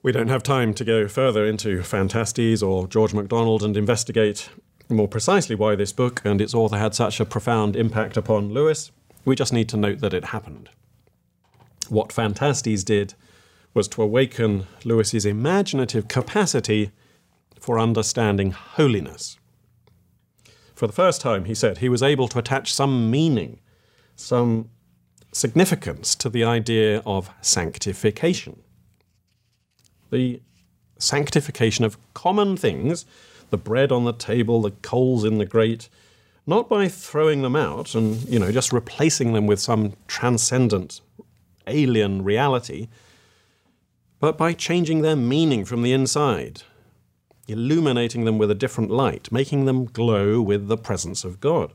We 0.02 0.12
don't 0.12 0.28
have 0.28 0.42
time 0.42 0.74
to 0.74 0.84
go 0.84 1.08
further 1.08 1.46
into 1.46 1.82
Phantastes 1.82 2.62
or 2.62 2.86
George 2.86 3.14
MacDonald 3.14 3.62
and 3.62 3.76
investigate 3.76 4.50
more 4.88 5.08
precisely 5.08 5.56
why 5.56 5.74
this 5.74 5.92
book 5.92 6.20
and 6.24 6.40
its 6.40 6.54
author 6.54 6.76
had 6.76 6.94
such 6.94 7.20
a 7.20 7.24
profound 7.24 7.74
impact 7.74 8.16
upon 8.16 8.52
Lewis. 8.52 8.92
We 9.24 9.34
just 9.34 9.52
need 9.52 9.68
to 9.70 9.78
note 9.78 10.00
that 10.00 10.14
it 10.14 10.26
happened. 10.26 10.68
What 11.88 12.12
Phantastes 12.12 12.84
did 12.84 13.14
was 13.74 13.88
to 13.88 14.02
awaken 14.02 14.66
Lewis's 14.84 15.26
imaginative 15.26 16.08
capacity 16.08 16.92
for 17.58 17.78
understanding 17.78 18.52
holiness. 18.52 19.38
For 20.74 20.86
the 20.86 20.92
first 20.92 21.20
time, 21.20 21.44
he 21.44 21.54
said, 21.54 21.78
he 21.78 21.88
was 21.88 22.02
able 22.02 22.28
to 22.28 22.38
attach 22.38 22.72
some 22.72 23.10
meaning, 23.10 23.60
some 24.16 24.70
significance 25.32 26.14
to 26.16 26.28
the 26.28 26.44
idea 26.44 27.02
of 27.04 27.30
sanctification. 27.40 28.62
The 30.10 30.40
sanctification 30.98 31.84
of 31.84 31.96
common 32.14 32.56
things, 32.56 33.06
the 33.50 33.56
bread 33.56 33.90
on 33.90 34.04
the 34.04 34.12
table, 34.12 34.62
the 34.62 34.70
coals 34.70 35.24
in 35.24 35.38
the 35.38 35.46
grate, 35.46 35.88
not 36.46 36.68
by 36.68 36.88
throwing 36.88 37.42
them 37.42 37.56
out 37.56 37.94
and, 37.94 38.22
you 38.28 38.38
know, 38.38 38.52
just 38.52 38.72
replacing 38.72 39.32
them 39.32 39.46
with 39.46 39.60
some 39.60 39.94
transcendent 40.06 41.00
alien 41.66 42.22
reality, 42.22 42.88
but 44.20 44.38
by 44.38 44.52
changing 44.52 45.02
their 45.02 45.16
meaning 45.16 45.64
from 45.64 45.82
the 45.82 45.92
inside, 45.92 46.62
illuminating 47.46 48.24
them 48.24 48.38
with 48.38 48.50
a 48.50 48.54
different 48.54 48.90
light, 48.90 49.30
making 49.30 49.64
them 49.64 49.84
glow 49.84 50.40
with 50.40 50.68
the 50.68 50.76
presence 50.76 51.24
of 51.24 51.40
God. 51.40 51.72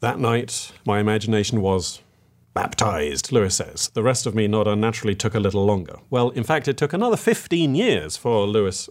That 0.00 0.20
night, 0.20 0.72
my 0.86 1.00
imagination 1.00 1.60
was 1.60 2.00
baptized, 2.54 3.32
Lewis 3.32 3.56
says. 3.56 3.90
The 3.94 4.02
rest 4.02 4.26
of 4.26 4.34
me 4.34 4.46
not 4.46 4.68
unnaturally 4.68 5.16
took 5.16 5.34
a 5.34 5.40
little 5.40 5.64
longer. 5.64 5.96
Well, 6.08 6.30
in 6.30 6.44
fact, 6.44 6.68
it 6.68 6.76
took 6.76 6.92
another 6.92 7.16
15 7.16 7.74
years 7.74 8.16
for 8.16 8.46
Lewis, 8.46 8.88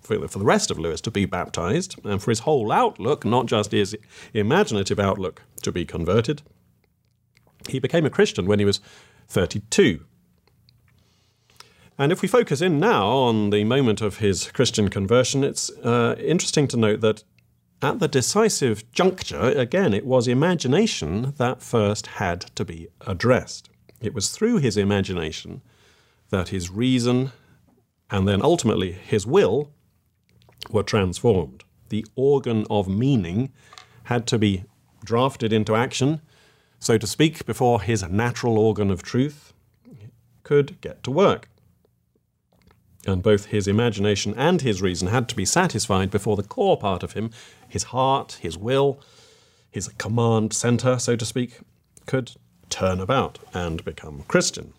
for, 0.00 0.16
the 0.16 0.44
rest 0.44 0.70
of 0.70 0.78
Lewis 0.78 1.00
to 1.02 1.10
be 1.10 1.24
baptized, 1.24 1.96
and 2.04 2.22
for 2.22 2.30
his 2.30 2.40
whole 2.40 2.70
outlook, 2.70 3.24
not 3.24 3.46
just 3.46 3.72
his 3.72 3.96
imaginative 4.32 5.00
outlook, 5.00 5.42
to 5.62 5.72
be 5.72 5.84
converted. 5.84 6.42
He 7.68 7.78
became 7.78 8.04
a 8.04 8.10
Christian 8.10 8.46
when 8.46 8.58
he 8.58 8.64
was 8.64 8.80
32. 9.28 10.04
And 11.96 12.10
if 12.10 12.22
we 12.22 12.28
focus 12.28 12.60
in 12.60 12.80
now 12.80 13.06
on 13.06 13.50
the 13.50 13.64
moment 13.64 14.00
of 14.00 14.18
his 14.18 14.50
Christian 14.50 14.88
conversion, 14.88 15.44
it's 15.44 15.70
uh, 15.82 16.16
interesting 16.18 16.66
to 16.68 16.76
note 16.76 17.00
that 17.02 17.22
at 17.80 18.00
the 18.00 18.08
decisive 18.08 18.90
juncture, 18.92 19.52
again, 19.56 19.94
it 19.94 20.04
was 20.04 20.26
imagination 20.26 21.34
that 21.36 21.62
first 21.62 22.06
had 22.06 22.40
to 22.56 22.64
be 22.64 22.88
addressed. 23.06 23.68
It 24.00 24.14
was 24.14 24.30
through 24.30 24.58
his 24.58 24.76
imagination 24.76 25.62
that 26.30 26.48
his 26.48 26.70
reason 26.70 27.32
and 28.10 28.26
then 28.26 28.42
ultimately 28.42 28.92
his 28.92 29.26
will 29.26 29.70
were 30.70 30.82
transformed. 30.82 31.64
The 31.90 32.06
organ 32.16 32.66
of 32.70 32.88
meaning 32.88 33.52
had 34.04 34.26
to 34.28 34.38
be 34.38 34.64
drafted 35.04 35.52
into 35.52 35.76
action 35.76 36.20
so 36.84 36.98
to 36.98 37.06
speak, 37.06 37.46
before 37.46 37.80
his 37.80 38.06
natural 38.08 38.58
organ 38.58 38.90
of 38.90 39.02
truth 39.02 39.54
could 40.42 40.78
get 40.82 41.02
to 41.02 41.10
work. 41.10 41.48
and 43.06 43.22
both 43.22 43.46
his 43.46 43.66
imagination 43.68 44.34
and 44.36 44.62
his 44.62 44.80
reason 44.80 45.08
had 45.08 45.28
to 45.28 45.36
be 45.36 45.44
satisfied 45.44 46.10
before 46.10 46.36
the 46.36 46.42
core 46.42 46.76
part 46.78 47.02
of 47.02 47.12
him, 47.12 47.30
his 47.68 47.84
heart, 47.84 48.38
his 48.40 48.56
will, 48.56 48.98
his 49.70 49.88
command 49.98 50.52
center, 50.52 50.98
so 50.98 51.14
to 51.14 51.24
speak, 51.26 51.60
could 52.06 52.32
turn 52.70 53.00
about 53.00 53.38
and 53.52 53.84
become 53.84 54.24
Christian. 54.26 54.72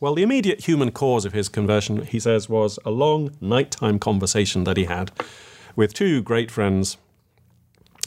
Well, 0.00 0.14
the 0.14 0.24
immediate 0.24 0.64
human 0.64 0.90
cause 0.90 1.24
of 1.24 1.32
his 1.32 1.48
conversion, 1.48 2.04
he 2.04 2.18
says, 2.18 2.48
was 2.48 2.78
a 2.84 2.90
long 2.90 3.30
nighttime 3.40 4.00
conversation 4.00 4.64
that 4.64 4.76
he 4.76 4.84
had 4.86 5.12
with 5.76 5.94
two 5.94 6.20
great 6.22 6.50
friends, 6.50 6.96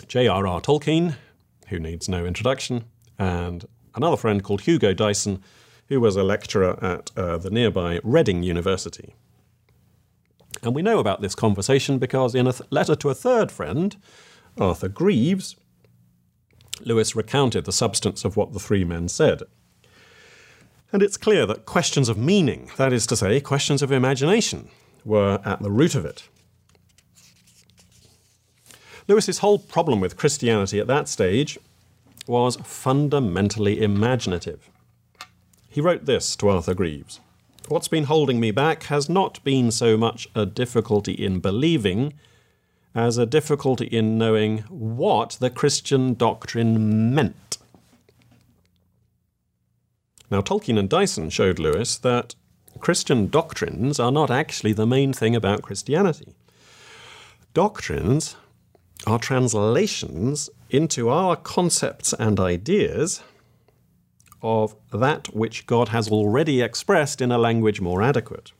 J.R.R. 0.07 0.59
Tolkien, 0.59 1.15
who 1.69 1.79
needs 1.79 2.09
no 2.09 2.25
introduction, 2.25 2.83
and 3.17 3.67
another 3.95 4.17
friend 4.17 4.43
called 4.43 4.61
Hugo 4.61 4.93
Dyson, 4.93 5.41
who 5.87 5.99
was 5.99 6.15
a 6.15 6.23
lecturer 6.23 6.83
at 6.83 7.11
uh, 7.15 7.37
the 7.37 7.49
nearby 7.49 7.99
Reading 8.03 8.43
University. 8.43 9.13
And 10.63 10.73
we 10.73 10.81
know 10.81 10.99
about 10.99 11.21
this 11.21 11.35
conversation 11.35 11.99
because 11.99 12.33
in 12.33 12.47
a 12.47 12.53
th- 12.53 12.69
letter 12.71 12.95
to 12.95 13.09
a 13.09 13.15
third 13.15 13.51
friend, 13.51 13.95
Arthur 14.57 14.87
Greeves, 14.87 15.55
Lewis 16.81 17.15
recounted 17.15 17.65
the 17.65 17.71
substance 17.71 18.25
of 18.25 18.35
what 18.35 18.53
the 18.53 18.59
three 18.59 18.83
men 18.83 19.07
said. 19.07 19.43
And 20.91 21.03
it's 21.03 21.17
clear 21.17 21.45
that 21.45 21.65
questions 21.65 22.09
of 22.09 22.17
meaning, 22.17 22.71
that 22.77 22.93
is 22.93 23.05
to 23.07 23.15
say, 23.15 23.41
questions 23.41 23.81
of 23.81 23.91
imagination, 23.91 24.69
were 25.03 25.39
at 25.45 25.61
the 25.61 25.71
root 25.71 25.93
of 25.93 26.05
it. 26.05 26.29
Lewis's 29.07 29.39
whole 29.39 29.59
problem 29.59 29.99
with 29.99 30.17
Christianity 30.17 30.79
at 30.79 30.87
that 30.87 31.07
stage 31.07 31.59
was 32.27 32.57
fundamentally 32.57 33.81
imaginative. 33.81 34.69
He 35.69 35.81
wrote 35.81 36.05
this 36.05 36.35
to 36.37 36.49
Arthur 36.49 36.73
Greeves 36.73 37.19
What's 37.67 37.87
been 37.87 38.03
holding 38.03 38.39
me 38.39 38.51
back 38.51 38.83
has 38.83 39.09
not 39.09 39.43
been 39.43 39.71
so 39.71 39.97
much 39.97 40.27
a 40.35 40.45
difficulty 40.45 41.13
in 41.13 41.39
believing 41.39 42.13
as 42.93 43.17
a 43.17 43.25
difficulty 43.25 43.85
in 43.85 44.17
knowing 44.17 44.59
what 44.69 45.37
the 45.39 45.49
Christian 45.49 46.13
doctrine 46.13 47.13
meant. 47.13 47.57
Now, 50.31 50.41
Tolkien 50.41 50.79
and 50.79 50.89
Dyson 50.89 51.29
showed 51.29 51.59
Lewis 51.59 51.97
that 51.97 52.35
Christian 52.79 53.27
doctrines 53.27 53.99
are 53.99 54.11
not 54.11 54.29
actually 54.29 54.73
the 54.73 54.87
main 54.87 55.13
thing 55.13 55.35
about 55.35 55.61
Christianity. 55.61 56.35
Doctrines 57.53 58.35
are 59.07 59.19
translations 59.19 60.49
into 60.75 61.09
our 61.09 61.35
concepts 61.35 62.13
and 62.13 62.39
ideas 62.39 63.21
of 64.41 64.75
that 64.91 65.33
which 65.33 65.65
God 65.65 65.89
has 65.89 66.09
already 66.09 66.61
expressed 66.61 67.21
in 67.21 67.31
a 67.31 67.37
language 67.37 67.81
more 67.81 68.01
adequate. 68.03 68.51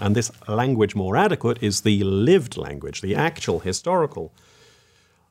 And 0.00 0.14
this 0.14 0.30
language 0.46 0.94
more 0.94 1.16
adequate 1.16 1.62
is 1.62 1.80
the 1.80 2.04
lived 2.04 2.56
language, 2.56 3.00
the 3.00 3.14
actual 3.14 3.60
historical 3.60 4.32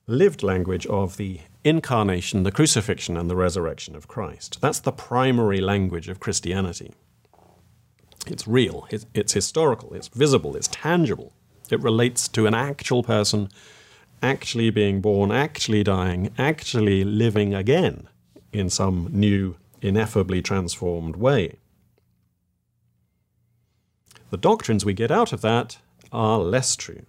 lived 0.07 0.41
language 0.41 0.85
of 0.87 1.17
the 1.17 1.41
incarnation, 1.63 2.43
the 2.43 2.51
crucifixion, 2.51 3.17
and 3.17 3.29
the 3.29 3.35
resurrection 3.35 3.95
of 3.95 4.07
Christ. 4.07 4.59
That's 4.61 4.79
the 4.79 4.91
primary 4.91 5.59
language 5.59 6.09
of 6.09 6.19
Christianity. 6.19 6.93
It's 8.25 8.47
real, 8.47 8.87
it's 9.13 9.33
historical, 9.33 9.93
it's 9.93 10.07
visible, 10.09 10.55
it's 10.55 10.67
tangible. 10.69 11.33
It 11.69 11.81
relates 11.81 12.27
to 12.29 12.47
an 12.47 12.53
actual 12.53 13.03
person 13.03 13.49
actually 14.21 14.69
being 14.69 15.01
born, 15.01 15.31
actually 15.31 15.83
dying, 15.83 16.33
actually 16.37 17.03
living 17.03 17.53
again 17.53 18.07
in 18.51 18.69
some 18.69 19.09
new, 19.11 19.55
ineffably 19.81 20.41
transformed 20.41 21.15
way. 21.15 21.57
The 24.29 24.37
doctrines 24.37 24.83
we 24.83 24.93
get 24.93 25.11
out 25.11 25.31
of 25.31 25.41
that 25.41 25.77
are 26.11 26.39
less 26.39 26.75
true. 26.75 27.05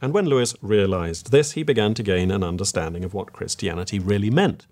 And 0.00 0.12
when 0.12 0.26
Lewis 0.26 0.56
realized 0.60 1.30
this, 1.30 1.52
he 1.52 1.62
began 1.62 1.94
to 1.94 2.02
gain 2.02 2.32
an 2.32 2.42
understanding 2.42 3.04
of 3.04 3.14
what 3.14 3.32
Christianity 3.32 4.00
really 4.00 4.30
meant. 4.30 4.66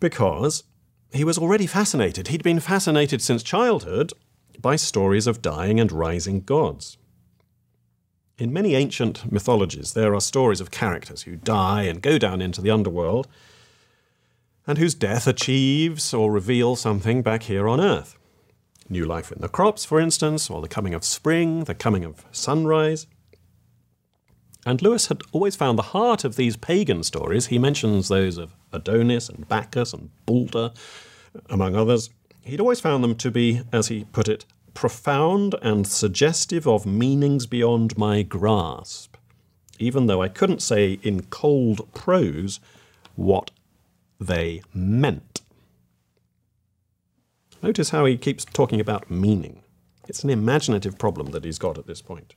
Because 0.00 0.64
he 1.12 1.22
was 1.22 1.38
already 1.38 1.66
fascinated. 1.66 2.28
He'd 2.28 2.42
been 2.42 2.58
fascinated 2.58 3.22
since 3.22 3.44
childhood 3.44 4.12
by 4.60 4.74
stories 4.74 5.28
of 5.28 5.42
dying 5.42 5.78
and 5.78 5.92
rising 5.92 6.40
gods. 6.40 6.98
In 8.40 8.54
many 8.54 8.74
ancient 8.74 9.30
mythologies, 9.30 9.92
there 9.92 10.14
are 10.14 10.20
stories 10.20 10.62
of 10.62 10.70
characters 10.70 11.22
who 11.22 11.36
die 11.36 11.82
and 11.82 12.00
go 12.00 12.16
down 12.16 12.40
into 12.40 12.62
the 12.62 12.70
underworld, 12.70 13.28
and 14.66 14.78
whose 14.78 14.94
death 14.94 15.26
achieves 15.26 16.14
or 16.14 16.32
reveals 16.32 16.80
something 16.80 17.20
back 17.20 17.42
here 17.42 17.68
on 17.68 17.82
earth. 17.82 18.16
New 18.88 19.04
life 19.04 19.30
in 19.30 19.42
the 19.42 19.48
crops, 19.48 19.84
for 19.84 20.00
instance, 20.00 20.48
or 20.48 20.62
the 20.62 20.68
coming 20.68 20.94
of 20.94 21.04
spring, 21.04 21.64
the 21.64 21.74
coming 21.74 22.02
of 22.02 22.24
sunrise. 22.32 23.06
And 24.64 24.80
Lewis 24.80 25.08
had 25.08 25.20
always 25.32 25.54
found 25.54 25.78
the 25.78 25.92
heart 25.92 26.24
of 26.24 26.36
these 26.36 26.56
pagan 26.56 27.02
stories. 27.02 27.48
He 27.48 27.58
mentions 27.58 28.08
those 28.08 28.38
of 28.38 28.54
Adonis 28.72 29.28
and 29.28 29.46
Bacchus 29.48 29.92
and 29.92 30.08
Balder, 30.24 30.72
among 31.50 31.76
others. 31.76 32.08
He'd 32.40 32.60
always 32.60 32.80
found 32.80 33.04
them 33.04 33.16
to 33.16 33.30
be, 33.30 33.60
as 33.70 33.88
he 33.88 34.04
put 34.04 34.28
it, 34.28 34.46
profound 34.74 35.54
and 35.62 35.86
suggestive 35.86 36.66
of 36.66 36.86
meanings 36.86 37.46
beyond 37.46 37.96
my 37.98 38.22
grasp, 38.22 39.16
even 39.78 40.06
though 40.06 40.22
I 40.22 40.28
couldn't 40.28 40.62
say 40.62 40.98
in 41.02 41.22
cold 41.24 41.92
prose 41.94 42.60
what 43.16 43.50
they 44.18 44.62
meant. 44.74 45.40
Notice 47.62 47.90
how 47.90 48.04
he 48.06 48.16
keeps 48.16 48.44
talking 48.44 48.80
about 48.80 49.10
meaning. 49.10 49.62
It's 50.08 50.24
an 50.24 50.30
imaginative 50.30 50.98
problem 50.98 51.30
that 51.32 51.44
he's 51.44 51.58
got 51.58 51.78
at 51.78 51.86
this 51.86 52.02
point. 52.02 52.34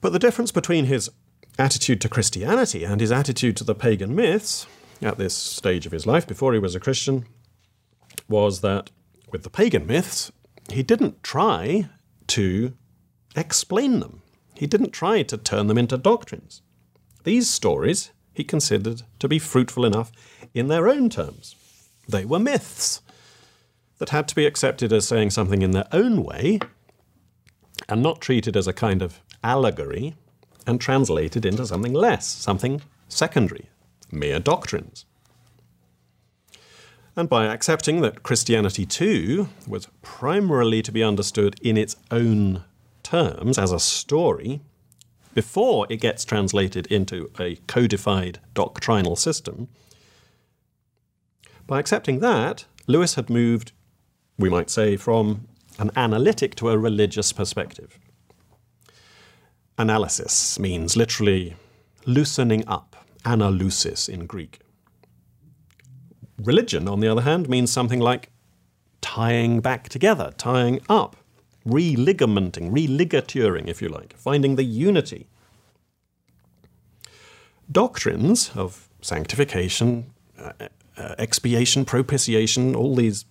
But 0.00 0.12
the 0.12 0.18
difference 0.18 0.50
between 0.50 0.86
his 0.86 1.10
attitude 1.58 2.00
to 2.00 2.08
Christianity 2.08 2.84
and 2.84 3.00
his 3.00 3.12
attitude 3.12 3.56
to 3.58 3.64
the 3.64 3.74
pagan 3.74 4.14
myths 4.14 4.66
at 5.00 5.18
this 5.18 5.34
stage 5.34 5.86
of 5.86 5.92
his 5.92 6.06
life 6.06 6.26
before 6.26 6.52
he 6.52 6.58
was 6.58 6.74
a 6.74 6.80
Christian 6.80 7.26
was 8.28 8.60
that 8.60 8.90
with 9.32 9.42
the 9.42 9.50
pagan 9.50 9.86
myths, 9.86 10.30
he 10.70 10.82
didn't 10.82 11.22
try 11.22 11.88
to 12.28 12.74
explain 13.34 14.00
them. 14.00 14.22
He 14.54 14.66
didn't 14.66 14.92
try 14.92 15.22
to 15.22 15.36
turn 15.36 15.66
them 15.66 15.78
into 15.78 15.96
doctrines. 15.96 16.62
These 17.24 17.48
stories 17.48 18.12
he 18.32 18.44
considered 18.44 19.02
to 19.18 19.28
be 19.28 19.38
fruitful 19.38 19.84
enough 19.84 20.12
in 20.54 20.68
their 20.68 20.88
own 20.88 21.10
terms. 21.10 21.56
They 22.08 22.24
were 22.24 22.38
myths 22.38 23.00
that 23.98 24.10
had 24.10 24.28
to 24.28 24.34
be 24.34 24.46
accepted 24.46 24.92
as 24.92 25.06
saying 25.06 25.30
something 25.30 25.62
in 25.62 25.70
their 25.72 25.88
own 25.92 26.22
way 26.22 26.60
and 27.88 28.02
not 28.02 28.20
treated 28.20 28.56
as 28.56 28.66
a 28.66 28.72
kind 28.72 29.02
of 29.02 29.20
allegory 29.42 30.14
and 30.66 30.80
translated 30.80 31.44
into 31.44 31.66
something 31.66 31.92
less, 31.92 32.26
something 32.26 32.82
secondary, 33.08 33.68
mere 34.10 34.38
doctrines. 34.38 35.04
And 37.14 37.28
by 37.28 37.46
accepting 37.46 38.00
that 38.00 38.22
Christianity 38.22 38.86
too 38.86 39.48
was 39.66 39.88
primarily 40.00 40.80
to 40.82 40.92
be 40.92 41.02
understood 41.02 41.58
in 41.60 41.76
its 41.76 41.96
own 42.10 42.64
terms 43.02 43.58
as 43.58 43.70
a 43.70 43.78
story, 43.78 44.62
before 45.34 45.86
it 45.90 45.96
gets 45.96 46.24
translated 46.24 46.86
into 46.86 47.30
a 47.38 47.56
codified 47.66 48.38
doctrinal 48.54 49.16
system, 49.16 49.68
by 51.66 51.78
accepting 51.78 52.20
that, 52.20 52.64
Lewis 52.86 53.14
had 53.14 53.30
moved, 53.30 53.72
we 54.38 54.50
might 54.50 54.68
say, 54.68 54.96
from 54.96 55.48
an 55.78 55.90
analytic 55.96 56.54
to 56.56 56.70
a 56.70 56.78
religious 56.78 57.32
perspective. 57.32 57.98
Analysis 59.78 60.58
means 60.58 60.96
literally 60.96 61.56
loosening 62.04 62.66
up, 62.66 63.06
analusis 63.24 64.08
in 64.08 64.26
Greek. 64.26 64.60
Religion, 66.44 66.88
on 66.88 67.00
the 67.00 67.08
other 67.08 67.22
hand, 67.22 67.48
means 67.48 67.70
something 67.70 68.00
like 68.00 68.30
tying 69.00 69.60
back 69.60 69.88
together, 69.88 70.32
tying 70.36 70.80
up, 70.88 71.16
religamenting, 71.66 72.70
religaturing, 72.70 73.68
if 73.68 73.82
you 73.82 73.88
like, 73.88 74.16
finding 74.16 74.56
the 74.56 74.64
unity. 74.64 75.26
Doctrines 77.70 78.50
of 78.54 78.88
sanctification, 79.00 80.12
uh, 80.38 80.52
uh, 80.96 81.14
expiation, 81.18 81.84
propitiation, 81.84 82.74
all 82.74 82.94
these 82.94 83.24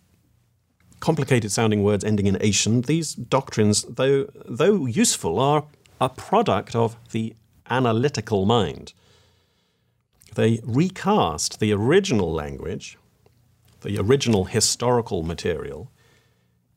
complicated 1.00 1.52
sounding 1.52 1.84
words 1.84 2.04
ending 2.04 2.28
in 2.28 2.38
ation, 2.42 2.82
these 2.82 3.14
doctrines, 3.14 3.84
though, 3.84 4.28
though 4.46 4.86
useful, 4.86 5.40
are 5.40 5.66
a 6.00 6.10
product 6.10 6.76
of 6.76 6.96
the 7.12 7.36
analytical 7.70 8.46
mind. 8.46 8.94
They 10.36 10.60
recast 10.64 11.60
the 11.60 11.74
original 11.74 12.32
language 12.32 12.98
the 13.82 13.98
original 13.98 14.46
historical 14.46 15.24
material, 15.24 15.92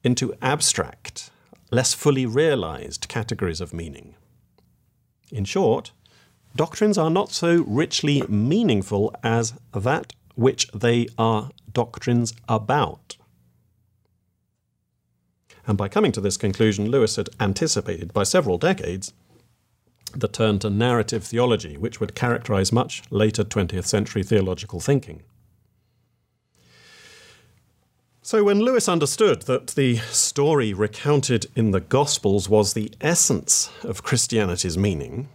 into 0.02 0.34
abstract, 0.42 1.30
less 1.70 1.94
fully 1.94 2.26
realized 2.26 3.08
categories 3.08 3.60
of 3.60 3.72
meaning. 3.72 4.14
In 5.30 5.44
short, 5.44 5.92
doctrines 6.54 6.98
are 6.98 7.10
not 7.10 7.32
so 7.32 7.64
richly 7.66 8.22
meaningful 8.28 9.14
as 9.22 9.54
that 9.72 10.12
which 10.34 10.68
they 10.72 11.08
are 11.16 11.50
doctrines 11.72 12.32
about. 12.48 13.16
And 15.66 15.78
by 15.78 15.88
coming 15.88 16.12
to 16.12 16.20
this 16.20 16.36
conclusion, 16.36 16.90
Lewis 16.90 17.16
had 17.16 17.30
anticipated 17.40 18.12
by 18.12 18.24
several 18.24 18.58
decades 18.58 19.12
the 20.14 20.28
turn 20.28 20.58
to 20.60 20.70
narrative 20.70 21.24
theology, 21.24 21.76
which 21.76 21.98
would 21.98 22.14
characterize 22.14 22.72
much 22.72 23.02
later 23.10 23.42
20th 23.42 23.86
century 23.86 24.22
theological 24.22 24.78
thinking. 24.78 25.22
So, 28.26 28.42
when 28.42 28.60
Lewis 28.60 28.88
understood 28.88 29.42
that 29.42 29.66
the 29.72 29.98
story 29.98 30.72
recounted 30.72 31.44
in 31.54 31.72
the 31.72 31.80
Gospels 31.80 32.48
was 32.48 32.72
the 32.72 32.90
essence 32.98 33.68
of 33.82 34.02
Christianity's 34.02 34.78
meaning, 34.78 35.28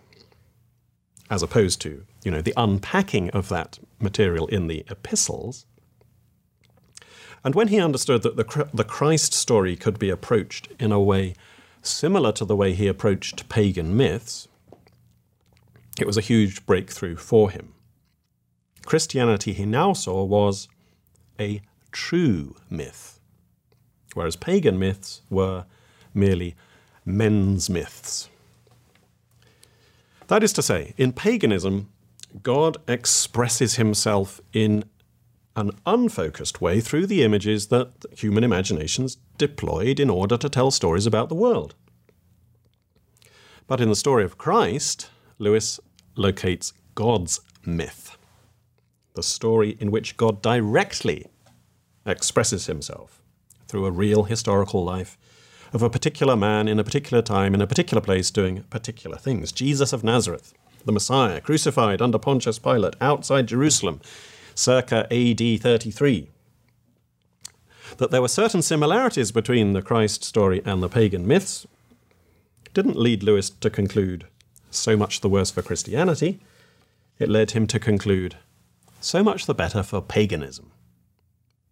as 1.30 1.44
opposed 1.44 1.82
to, 1.82 2.08
you 2.24 2.32
know, 2.32 2.42
the 2.42 2.56
unpacking 2.58 3.30
of 3.30 3.48
that 3.50 3.78
material 4.00 4.48
in 4.48 4.66
the 4.66 4.84
epistles, 4.90 5.68
and 7.44 7.54
when 7.54 7.68
he 7.68 7.80
understood 7.80 8.24
that 8.24 8.38
the, 8.38 8.68
the 8.74 8.84
Christ 8.84 9.36
story 9.36 9.76
could 9.76 10.00
be 10.00 10.10
approached 10.10 10.70
in 10.80 10.92
a 10.92 11.00
way 11.00 11.36
similar 11.84 12.32
to 12.32 12.44
the 12.44 12.56
way 12.56 12.74
he 12.74 12.88
approached 12.88 13.48
pagan 13.50 13.96
myths, 13.96 14.48
it 16.00 16.08
was 16.08 16.18
a 16.18 16.22
huge 16.22 16.66
breakthrough 16.66 17.18
for 17.18 17.52
him. 17.52 17.72
Christianity, 18.88 19.54
he 19.54 19.68
now 19.68 19.94
saw, 19.94 20.24
was 20.24 20.68
a 21.40 21.62
true 21.92 22.56
myth, 22.70 23.20
whereas 24.14 24.36
pagan 24.36 24.80
myths 24.80 25.22
were 25.30 25.66
merely 26.14 26.56
men's 27.06 27.70
myths. 27.70 28.30
That 30.28 30.44
is 30.44 30.54
to 30.54 30.62
say, 30.62 30.94
in 30.98 31.14
paganism, 31.14 31.90
God 32.44 32.78
expresses 32.88 33.76
himself 33.76 34.40
in 34.54 34.84
an 35.56 35.72
unfocused 35.86 36.62
way 36.62 36.80
through 36.80 37.08
the 37.08 37.24
images 37.24 37.68
that 37.68 38.06
human 38.16 38.44
imaginations 38.44 39.18
deployed 39.38 40.00
in 40.00 40.10
order 40.10 40.38
to 40.38 40.50
tell 40.50 40.72
stories 40.72 41.06
about 41.06 41.30
the 41.30 41.36
world. 41.36 41.74
But 43.68 43.82
in 43.82 43.90
the 43.90 43.96
story 43.96 44.24
of 44.24 44.38
Christ, 44.38 45.10
Lewis 45.38 45.80
locates 46.16 46.74
God's 46.96 47.42
myth, 47.66 48.18
the 49.16 49.24
story 49.24 49.78
in 49.80 49.92
which 49.92 50.18
God 50.18 50.42
directly 50.42 51.26
expresses 52.06 52.66
himself 52.66 53.22
through 53.68 53.86
a 53.86 53.92
real 53.92 54.24
historical 54.24 54.84
life 54.84 55.18
of 55.74 55.84
a 55.84 55.90
particular 55.90 56.36
man 56.36 56.68
in 56.68 56.80
a 56.80 56.84
particular 56.84 57.22
time, 57.22 57.54
in 57.54 57.62
a 57.62 57.68
particular 57.68 58.02
place, 58.02 58.32
doing 58.32 58.64
particular 58.70 59.18
things. 59.18 59.52
Jesus 59.52 59.94
of 59.94 60.04
Nazareth, 60.04 60.54
the 60.86 60.92
Messiah, 60.92 61.42
crucified 61.42 62.02
under 62.02 62.18
Pontius 62.18 62.60
Pilate 62.60 62.96
outside 63.00 63.48
Jerusalem, 63.48 64.02
circa 64.56 65.08
AD 65.14 65.62
33. 65.62 66.30
That 67.98 68.12
there 68.12 68.22
were 68.22 68.28
certain 68.28 68.62
similarities 68.62 69.32
between 69.32 69.74
the 69.74 69.82
Christ 69.82 70.24
story 70.24 70.62
and 70.66 70.82
the 70.82 70.90
pagan 70.90 71.28
myths 71.28 71.68
didn't 72.74 72.96
lead 72.96 73.24
Lewis 73.24 73.50
to 73.50 73.70
conclude 73.70 74.26
so 74.72 74.96
much 74.96 75.22
the 75.22 75.30
worse 75.30 75.52
for 75.52 75.62
Christianity. 75.62 76.40
It 77.18 77.30
led 77.30 77.52
him 77.52 77.68
to 77.68 77.80
conclude 77.80 78.38
so 79.02 79.24
much 79.24 79.46
the 79.46 79.56
better 79.56 79.82
for 79.82 80.02
paganism 80.02 80.72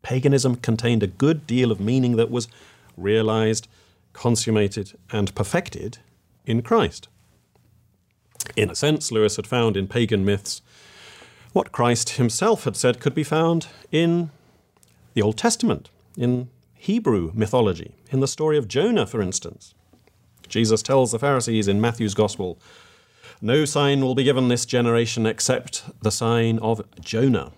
paganism 0.02 0.56
contained 0.56 1.04
a 1.04 1.08
good 1.08 1.46
deal 1.48 1.72
of 1.72 1.80
meaning 1.80 2.16
that 2.16 2.32
was 2.32 2.48
realized, 2.96 3.68
consummated, 4.14 4.98
and 5.12 5.34
perfected 5.36 6.00
in 6.46 6.62
Christ. 6.62 7.08
In 8.56 8.70
a 8.70 8.76
sense, 8.76 9.12
Lewis 9.12 9.36
had 9.36 9.48
found 9.48 9.76
in 9.76 9.88
pagan 9.88 10.24
myths 10.24 10.62
what 11.54 11.72
Christ 11.72 12.12
himself 12.12 12.64
had 12.64 12.76
said 12.76 13.00
could 13.00 13.16
be 13.16 13.24
found 13.24 13.68
in 13.92 14.30
the 15.14 15.22
Old 15.22 15.38
Testament, 15.38 15.90
in 16.16 16.50
Hebrew 16.76 17.32
mythology, 17.34 17.96
in 18.12 18.20
the 18.20 18.28
story 18.28 18.58
of 18.58 18.68
Jonah, 18.68 19.08
for 19.08 19.22
instance. 19.22 19.74
Jesus 20.48 20.82
tells 20.82 21.12
the 21.12 21.20
Pharisees 21.20 21.68
in 21.68 21.82
Matthew's 21.82 22.14
Gospel, 22.14 22.58
No 23.42 23.66
sign 23.66 24.02
will 24.02 24.16
be 24.16 24.24
given 24.24 24.48
this 24.48 24.66
generation 24.66 25.26
except 25.26 25.84
the 26.02 26.12
sign 26.12 26.60
of 26.60 26.86
Jonah. 27.02 27.52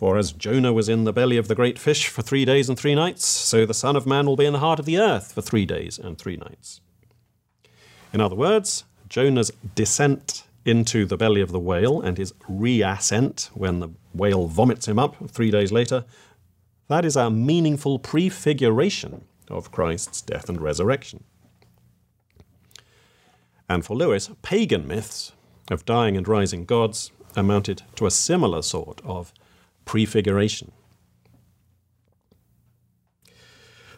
For 0.00 0.16
as 0.16 0.32
Jonah 0.32 0.72
was 0.72 0.88
in 0.88 1.04
the 1.04 1.12
belly 1.12 1.36
of 1.36 1.46
the 1.46 1.54
great 1.54 1.78
fish 1.78 2.08
for 2.08 2.22
three 2.22 2.46
days 2.46 2.70
and 2.70 2.78
three 2.78 2.94
nights, 2.94 3.26
so 3.26 3.66
the 3.66 3.74
Son 3.74 3.96
of 3.96 4.06
Man 4.06 4.24
will 4.24 4.34
be 4.34 4.46
in 4.46 4.54
the 4.54 4.58
heart 4.60 4.78
of 4.78 4.86
the 4.86 4.96
earth 4.96 5.32
for 5.32 5.42
three 5.42 5.66
days 5.66 5.98
and 5.98 6.16
three 6.16 6.38
nights. 6.38 6.80
In 8.10 8.18
other 8.22 8.34
words, 8.34 8.84
Jonah's 9.10 9.52
descent 9.74 10.44
into 10.64 11.04
the 11.04 11.18
belly 11.18 11.42
of 11.42 11.52
the 11.52 11.60
whale 11.60 12.00
and 12.00 12.16
his 12.16 12.32
reascent 12.48 13.50
when 13.52 13.80
the 13.80 13.90
whale 14.14 14.46
vomits 14.46 14.88
him 14.88 14.98
up 14.98 15.16
three 15.28 15.50
days 15.50 15.70
later, 15.70 16.06
that 16.88 17.04
is 17.04 17.14
a 17.14 17.28
meaningful 17.28 17.98
prefiguration 17.98 19.26
of 19.50 19.70
Christ's 19.70 20.22
death 20.22 20.48
and 20.48 20.62
resurrection. 20.62 21.24
And 23.68 23.84
for 23.84 23.94
Lewis, 23.94 24.30
pagan 24.40 24.88
myths 24.88 25.32
of 25.70 25.84
dying 25.84 26.16
and 26.16 26.26
rising 26.26 26.64
gods 26.64 27.12
amounted 27.36 27.82
to 27.96 28.06
a 28.06 28.10
similar 28.10 28.62
sort 28.62 29.02
of 29.04 29.34
prefiguration. 29.84 30.72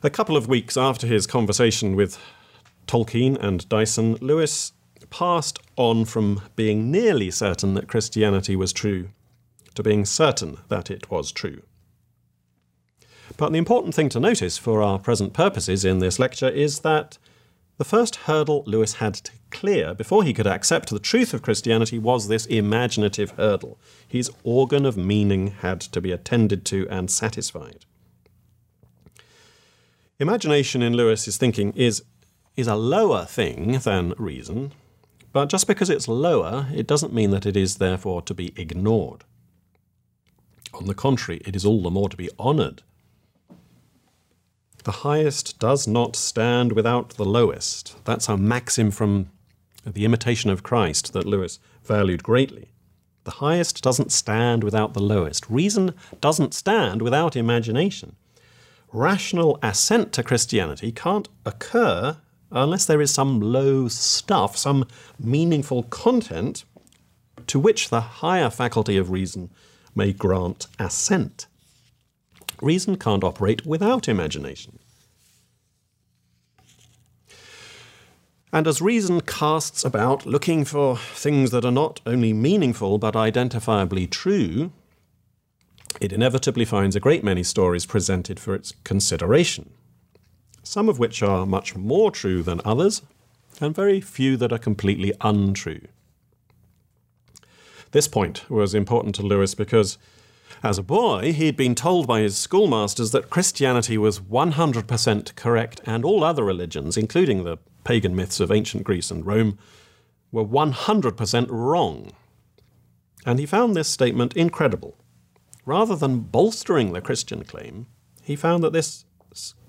A 0.03 0.11
couple 0.11 0.37
of 0.37 0.49
weeks 0.49 0.77
after 0.77 1.07
his 1.07 1.27
conversation 1.27 1.95
with 1.95 2.19
Tolkien 2.87 3.37
and 3.37 3.69
Dyson, 3.69 4.15
Lewis 4.21 4.73
passed 5.11 5.59
on 5.77 6.05
from 6.05 6.43
being 6.57 6.91
nearly 6.91 7.31
certain 7.31 7.75
that 7.75 7.89
Christianity 7.89 8.57
was 8.57 8.73
true 8.73 9.11
to 9.75 9.83
being 9.83 10.05
certain 10.05 10.59
that 10.69 10.91
it 10.91 11.11
was 11.11 11.33
true. 11.33 11.63
But 13.37 13.53
the 13.53 13.59
important 13.59 13.95
thing 13.95 14.09
to 14.11 14.21
notice 14.21 14.59
for 14.59 14.83
our 14.83 14.99
present 14.99 15.33
purposes 15.33 15.85
in 15.85 16.01
this 16.01 16.19
lecture 16.19 16.49
is 16.49 16.81
that 16.81 17.19
the 17.79 17.85
first 17.85 18.17
hurdle 18.17 18.63
Lewis 18.67 18.95
had 18.95 19.15
to 19.15 19.33
clear 19.53 19.95
before 19.95 20.25
he 20.25 20.33
could 20.33 20.47
accept 20.47 20.91
the 20.91 20.99
truth 20.99 21.33
of 21.33 21.43
Christianity 21.43 21.99
was 21.99 22.27
this 22.27 22.47
imaginative 22.47 23.33
hurdle. 23.33 23.79
His 24.09 24.31
organ 24.43 24.85
of 24.85 24.97
meaning 24.97 25.49
had 25.61 25.81
to 25.81 26.01
be 26.01 26.11
attended 26.11 26.65
to 26.67 26.89
and 26.89 27.11
satisfied. 27.11 27.85
Imagination 30.19 30.83
in 30.83 30.95
Lewis's 30.95 31.37
thinking 31.37 31.73
is, 31.75 32.03
is 32.57 32.67
a 32.67 32.75
lower 32.75 33.25
thing 33.25 33.79
than 33.79 34.15
reason, 34.19 34.73
but 35.33 35.49
just 35.49 35.67
because 35.67 35.91
it's 35.91 36.09
lower, 36.09 36.67
it 36.75 36.87
doesn't 36.87 37.13
mean 37.13 37.31
that 37.31 37.47
it 37.47 37.57
is 37.57 37.77
therefore 37.77 38.23
to 38.23 38.35
be 38.35 38.53
ignored. 38.57 39.25
On 40.75 40.87
the 40.87 40.95
contrary, 40.95 41.41
it 41.45 41.55
is 41.55 41.65
all 41.65 41.83
the 41.83 41.91
more 41.91 42.09
to 42.09 42.17
be 42.17 42.31
honoured 42.39 42.83
the 44.85 44.93
highest 44.93 45.59
does 45.59 45.87
not 45.87 46.17
stand 46.17 46.73
without 46.73 47.11
the 47.11 47.25
lowest. 47.25 47.97
That's 48.05 48.29
a 48.29 48.37
maxim 48.37 48.91
from 48.91 49.31
the 49.85 50.05
imitation 50.05 50.51
of 50.51 50.63
Christ 50.63 51.13
that 51.13 51.27
Lewis 51.27 51.59
valued 51.85 52.23
greatly. 52.23 52.73
The 53.25 53.33
highest 53.33 53.83
doesn't 53.83 54.13
stand 54.13 54.65
without 54.65 54.95
the 54.95 55.03
lowest. 55.03 55.49
Reason 55.49 55.95
doesn't 56.21 56.55
stand 56.55 57.03
without 57.03 57.37
imagination. 57.37 58.17
Rational 58.93 59.59
assent 59.63 60.13
to 60.13 60.23
Christianity 60.23 60.93
can't 60.93 61.29
occur 61.47 62.17
unless 62.51 62.85
there 62.85 63.01
is 63.01 63.13
some 63.13 63.41
low 63.41 63.89
stuff, 63.89 64.57
some 64.57 64.87
meaningful 65.19 65.85
content 65.85 66.65
to 67.47 67.59
which 67.59 67.89
the 67.89 68.01
higher 68.01 68.51
faculty 68.51 68.97
of 68.97 69.11
reason 69.11 69.51
may 69.95 70.13
grant 70.13 70.67
assent. 70.79 71.47
Reason 72.61 72.97
can't 72.97 73.25
operate 73.25 73.65
without 73.65 74.09
imagination. 74.09 74.79
And 78.53 78.67
as 78.67 78.83
reason 78.83 79.23
casts 79.23 79.83
about 79.83 80.27
looking 80.27 80.65
for 80.67 80.99
things 80.99 81.53
that 81.53 81.65
are 81.65 81.71
not 81.71 82.01
only 82.05 82.35
meaningful 82.35 82.99
but 82.99 83.15
identifiably 83.15 84.11
true, 84.11 84.73
it 86.01 86.13
inevitably 86.13 86.67
finds 86.67 86.95
a 86.95 87.01
great 87.01 87.25
many 87.25 87.43
stories 87.43 87.87
presented 87.87 88.39
for 88.39 88.55
its 88.55 88.75
consideration, 88.85 89.71
some 90.63 90.89
of 90.89 90.99
which 90.99 91.23
are 91.23 91.47
much 91.47 91.75
more 91.75 92.11
true 92.11 92.43
than 92.43 92.61
others, 92.65 93.03
and 93.61 93.75
very 93.75 94.01
few 94.01 94.37
that 94.37 94.53
are 94.53 94.59
completely 94.59 95.13
untrue. 95.23 95.81
This 97.93 98.09
point 98.09 98.51
was 98.51 98.75
important 98.75 99.15
to 99.15 99.23
Lewis 99.23 99.55
because 99.55 99.97
as 100.63 100.79
a 100.79 100.83
boy, 100.83 101.33
he'd 101.33 101.57
been 101.57 101.75
told 101.75 102.07
by 102.07 102.21
his 102.21 102.37
schoolmasters 102.37 103.11
that 103.13 103.31
Christianity 103.31 103.97
was 103.97 104.21
100% 104.21 105.35
correct 105.37 105.81
and 105.87 106.05
all 106.05 106.23
other 106.23 106.45
religions, 106.45 106.97
including 106.97 107.45
the 107.45 107.59
pagan 107.85 108.15
myths 108.15 108.41
of 108.41 108.51
ancient 108.51 108.85
Greece 108.85 109.11
and 109.11 109.27
Rome, 109.27 109.59
were 110.31 110.45
100% 110.45 111.47
wrong. 111.51 112.13
And 113.25 113.39
he 113.39 113.47
found 113.47 113.77
this 113.77 113.89
statement 113.89 114.37
incredible. 114.37 114.97
Rather 115.65 115.95
than 115.95 116.21
bolstering 116.21 116.93
the 116.93 117.01
Christian 117.01 117.45
claim, 117.45 117.87
he 118.23 118.35
found 118.35 118.65
that 118.65 118.73
this 118.73 119.05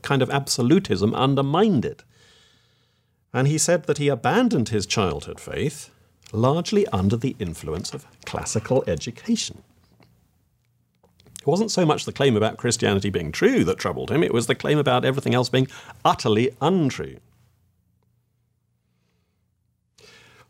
kind 0.01 0.21
of 0.21 0.29
absolutism 0.29 1.13
undermined 1.13 1.85
it. 1.85 2.03
And 3.33 3.47
he 3.47 3.57
said 3.57 3.85
that 3.85 3.97
he 3.97 4.07
abandoned 4.07 4.69
his 4.69 4.85
childhood 4.85 5.39
faith 5.39 5.89
largely 6.31 6.87
under 6.87 7.15
the 7.15 7.35
influence 7.39 7.93
of 7.93 8.07
classical 8.25 8.83
education. 8.87 9.61
It 11.39 11.47
wasn't 11.47 11.71
so 11.71 11.85
much 11.85 12.05
the 12.05 12.13
claim 12.13 12.35
about 12.35 12.57
Christianity 12.57 13.09
being 13.09 13.31
true 13.31 13.63
that 13.65 13.77
troubled 13.77 14.09
him, 14.09 14.23
it 14.23 14.33
was 14.33 14.47
the 14.47 14.55
claim 14.55 14.77
about 14.79 15.05
everything 15.05 15.35
else 15.35 15.49
being 15.49 15.67
utterly 16.03 16.51
untrue. 16.61 17.17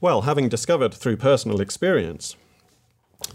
Well, 0.03 0.23
having 0.23 0.49
discovered 0.49 0.93
through 0.93 1.15
personal 1.15 1.61
experience 1.61 2.35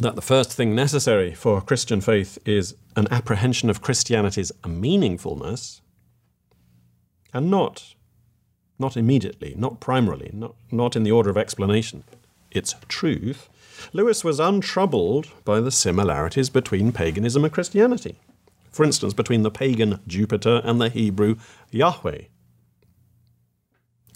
that 0.01 0.17
the 0.17 0.21
first 0.21 0.53
thing 0.53 0.75
necessary 0.75 1.33
for 1.33 1.63
Christian 1.63 2.03
faith 2.03 2.37
is 2.45 2.75
an 2.95 3.09
apprehension 3.11 3.71
of 3.71 3.81
Christianity's 3.81 4.53
meaningfulness, 4.63 5.81
and 7.33 7.51
not, 7.51 7.95
not 8.79 8.99
immediately, 8.99 9.55
not 9.57 9.81
primarily, 9.81 10.31
not, 10.35 10.57
not 10.71 10.95
in 10.95 11.05
the 11.05 11.11
order 11.11 11.31
of 11.31 11.39
explanation, 11.39 12.05
its 12.51 12.75
truth, 12.87 13.49
Lewis 13.95 14.23
was 14.23 14.39
untroubled 14.39 15.29
by 15.47 15.61
the 15.61 15.71
similarities 15.71 16.51
between 16.51 16.93
paganism 16.93 17.45
and 17.45 17.53
Christianity. 17.55 18.19
For 18.71 18.85
instance, 18.85 19.15
between 19.15 19.41
the 19.41 19.51
pagan 19.51 20.01
Jupiter 20.07 20.61
and 20.63 20.79
the 20.79 20.91
Hebrew 20.91 21.37
Yahweh. 21.71 22.25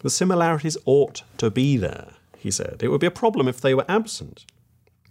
The 0.02 0.10
similarities 0.10 0.76
ought 0.84 1.22
to 1.38 1.50
be 1.50 1.78
there, 1.78 2.16
he 2.42 2.50
said. 2.50 2.80
It 2.82 2.88
would 2.88 3.00
be 3.00 3.06
a 3.06 3.10
problem 3.10 3.48
if 3.48 3.60
they 3.60 3.74
were 3.74 3.84
absent. 3.88 4.44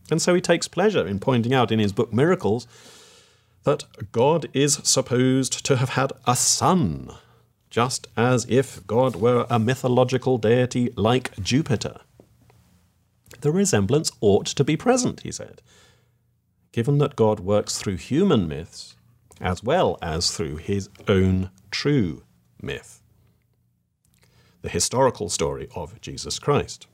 And 0.10 0.22
so 0.22 0.36
he 0.36 0.42
takes 0.42 0.68
pleasure 0.68 1.08
in 1.08 1.20
pointing 1.20 1.54
out 1.54 1.72
in 1.72 1.80
his 1.80 1.94
book 1.94 2.14
Miracles 2.14 2.68
that 3.64 4.12
God 4.12 4.50
is 4.54 4.80
supposed 4.84 5.66
to 5.66 5.78
have 5.78 5.90
had 5.90 6.12
a 6.26 6.36
son, 6.36 7.12
just 7.70 8.08
as 8.18 8.46
if 8.50 8.86
God 8.88 9.16
were 9.16 9.46
a 9.50 9.60
mythological 9.60 10.38
deity 10.38 10.92
like 10.98 11.40
Jupiter. 11.42 12.02
The 13.40 13.52
resemblance 13.52 14.12
ought 14.20 14.48
to 14.48 14.64
be 14.64 14.76
present, 14.76 15.22
he 15.22 15.32
said, 15.32 15.62
given 16.72 16.98
that 16.98 17.16
God 17.16 17.40
works 17.40 17.78
through 17.78 17.98
human 17.98 18.48
myths 18.48 18.96
as 19.40 19.64
well 19.64 19.98
as 20.02 20.32
through 20.32 20.58
his 20.58 20.90
own 21.08 21.50
true 21.72 22.24
myth, 22.62 23.02
the 24.62 24.70
historical 24.70 25.30
story 25.30 25.68
of 25.76 26.00
Jesus 26.02 26.38
Christ. 26.38 26.88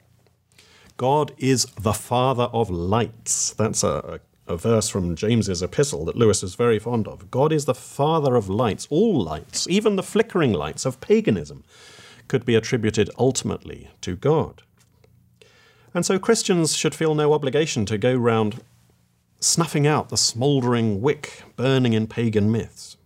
God 0.98 1.32
is 1.38 1.66
the 1.80 1.94
Father 1.94 2.46
of 2.46 2.72
lights. 2.72 3.54
That's 3.54 3.84
a, 3.84 4.20
a, 4.48 4.58
verse 4.58 4.90
from 4.90 5.16
James's 5.16 5.62
epistle 5.62 6.06
that 6.06 6.16
Lewis 6.16 6.42
is 6.42 6.56
very 6.56 6.80
fond 6.80 7.08
of. 7.08 7.30
God 7.30 7.54
is 7.54 7.66
the 7.66 7.76
Father 7.76 8.36
of 8.36 8.50
lights, 8.50 8.88
all 8.90 9.22
lights, 9.22 9.68
even 9.70 9.96
the 9.96 10.04
flickering 10.04 10.54
lights 10.54 10.86
of 10.86 11.00
paganism, 11.00 11.64
could 12.28 12.46
be 12.46 12.56
attributed 12.56 13.12
ultimately 13.18 13.92
to 14.02 14.16
God. 14.16 14.64
And 15.94 16.06
so 16.06 16.20
Christians 16.20 16.76
should 16.76 16.96
feel 16.96 17.16
no 17.16 17.32
obligation 17.32 17.86
to 17.86 17.98
go 17.98 18.16
round 18.16 18.62
snuffing 19.40 19.86
out 19.86 20.10
the 20.10 20.18
smouldering 20.18 21.00
wick 21.00 21.44
burning 21.56 21.94
in 21.94 22.08
pagan 22.08 22.52
myths, 22.52 22.98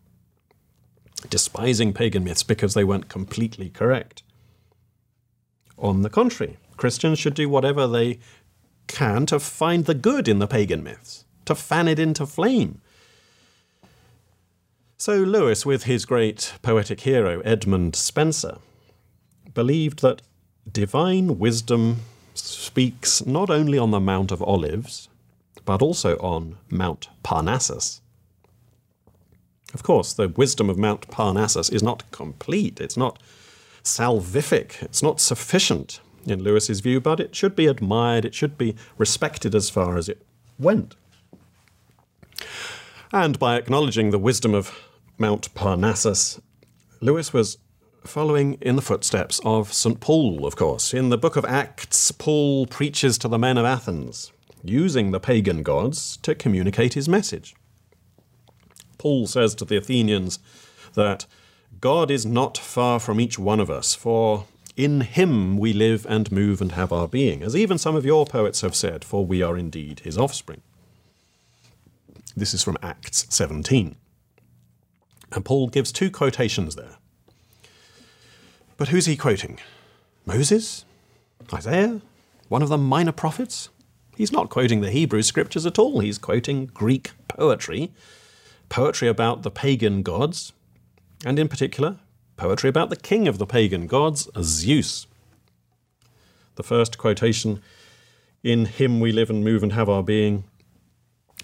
despising 1.29 1.93
pagan 1.93 2.23
myths 2.23 2.43
because 2.43 2.73
they 2.73 2.85
weren't 2.85 3.09
completely 3.09 3.69
correct. 3.69 4.23
On 5.77 6.03
the 6.03 6.09
contrary, 6.09 6.57
Christians 6.81 7.19
should 7.19 7.35
do 7.35 7.47
whatever 7.47 7.85
they 7.85 8.17
can 8.87 9.27
to 9.27 9.39
find 9.39 9.85
the 9.85 9.93
good 9.93 10.27
in 10.27 10.39
the 10.39 10.47
pagan 10.47 10.83
myths, 10.83 11.25
to 11.45 11.53
fan 11.53 11.87
it 11.87 11.99
into 11.99 12.25
flame. 12.25 12.81
So 14.97 15.17
Lewis, 15.17 15.63
with 15.63 15.83
his 15.83 16.05
great 16.05 16.53
poetic 16.63 17.01
hero 17.01 17.39
Edmund 17.41 17.95
Spenser, 17.95 18.57
believed 19.53 20.01
that 20.01 20.23
divine 20.71 21.37
wisdom 21.37 21.97
speaks 22.33 23.23
not 23.27 23.51
only 23.51 23.77
on 23.77 23.91
the 23.91 23.99
Mount 23.99 24.31
of 24.31 24.41
Olives, 24.41 25.07
but 25.63 25.83
also 25.83 26.17
on 26.17 26.57
Mount 26.71 27.09
Parnassus. 27.21 28.01
Of 29.75 29.83
course, 29.83 30.13
the 30.13 30.29
wisdom 30.29 30.67
of 30.67 30.79
Mount 30.79 31.07
Parnassus 31.09 31.69
is 31.69 31.83
not 31.83 32.09
complete, 32.09 32.81
it's 32.81 32.97
not 32.97 33.21
salvific, 33.83 34.81
it's 34.81 35.03
not 35.03 35.19
sufficient 35.19 35.99
in 36.25 36.43
Lewis's 36.43 36.79
view, 36.79 36.99
but 36.99 37.19
it 37.19 37.35
should 37.35 37.55
be 37.55 37.67
admired, 37.67 38.25
it 38.25 38.35
should 38.35 38.57
be 38.57 38.75
respected 38.97 39.55
as 39.55 39.69
far 39.69 39.97
as 39.97 40.09
it 40.09 40.21
went. 40.59 40.95
And 43.11 43.37
by 43.39 43.57
acknowledging 43.57 44.11
the 44.11 44.19
wisdom 44.19 44.53
of 44.53 44.77
Mount 45.17 45.53
Parnassus, 45.53 46.39
Lewis 47.01 47.33
was 47.33 47.57
following 48.05 48.53
in 48.61 48.75
the 48.75 48.81
footsteps 48.81 49.39
of 49.43 49.73
St. 49.73 49.99
Paul, 49.99 50.45
of 50.45 50.55
course. 50.55 50.93
In 50.93 51.09
the 51.09 51.17
book 51.17 51.35
of 51.35 51.45
Acts, 51.45 52.11
Paul 52.11 52.65
preaches 52.65 53.17
to 53.19 53.27
the 53.27 53.37
men 53.37 53.57
of 53.57 53.65
Athens, 53.65 54.31
using 54.63 55.11
the 55.11 55.19
pagan 55.19 55.63
gods 55.63 56.17
to 56.17 56.35
communicate 56.35 56.93
his 56.93 57.09
message. 57.09 57.53
Paul 58.97 59.27
says 59.27 59.55
to 59.55 59.65
the 59.65 59.77
Athenians 59.77 60.39
that 60.93 61.25
God 61.79 62.11
is 62.11 62.25
not 62.25 62.57
far 62.57 62.99
from 62.99 63.19
each 63.19 63.39
one 63.39 63.59
of 63.59 63.69
us, 63.69 63.95
for 63.95 64.45
in 64.83 65.01
him 65.01 65.57
we 65.57 65.73
live 65.73 66.05
and 66.09 66.31
move 66.31 66.61
and 66.61 66.71
have 66.71 66.91
our 66.91 67.07
being, 67.07 67.43
as 67.43 67.55
even 67.55 67.77
some 67.77 67.95
of 67.95 68.05
your 68.05 68.25
poets 68.25 68.61
have 68.61 68.75
said, 68.75 69.05
for 69.05 69.25
we 69.25 69.41
are 69.41 69.57
indeed 69.57 69.99
his 69.99 70.17
offspring. 70.17 70.61
This 72.35 72.53
is 72.53 72.63
from 72.63 72.77
Acts 72.81 73.27
17. 73.29 73.95
And 75.33 75.45
Paul 75.45 75.67
gives 75.67 75.91
two 75.91 76.09
quotations 76.09 76.75
there. 76.75 76.97
But 78.77 78.87
who's 78.87 79.05
he 79.05 79.15
quoting? 79.15 79.59
Moses? 80.25 80.85
Isaiah? 81.53 82.01
One 82.47 82.63
of 82.63 82.69
the 82.69 82.77
minor 82.77 83.11
prophets? 83.11 83.69
He's 84.15 84.31
not 84.31 84.49
quoting 84.49 84.81
the 84.81 84.91
Hebrew 84.91 85.21
scriptures 85.21 85.65
at 85.65 85.77
all. 85.77 85.99
He's 85.99 86.17
quoting 86.17 86.67
Greek 86.67 87.11
poetry, 87.27 87.91
poetry 88.69 89.07
about 89.07 89.43
the 89.43 89.51
pagan 89.51 90.01
gods, 90.01 90.53
and 91.25 91.37
in 91.37 91.47
particular, 91.47 91.97
poetry 92.41 92.69
about 92.69 92.89
the 92.89 92.95
king 92.95 93.27
of 93.27 93.37
the 93.37 93.45
pagan 93.45 93.85
gods, 93.85 94.27
Zeus. 94.41 95.05
The 96.55 96.63
first 96.63 96.97
quotation, 96.97 97.61
In 98.43 98.65
him 98.65 98.99
we 98.99 99.11
live 99.11 99.29
and 99.29 99.43
move 99.43 99.61
and 99.61 99.73
have 99.73 99.87
our 99.87 100.01
being, 100.01 100.45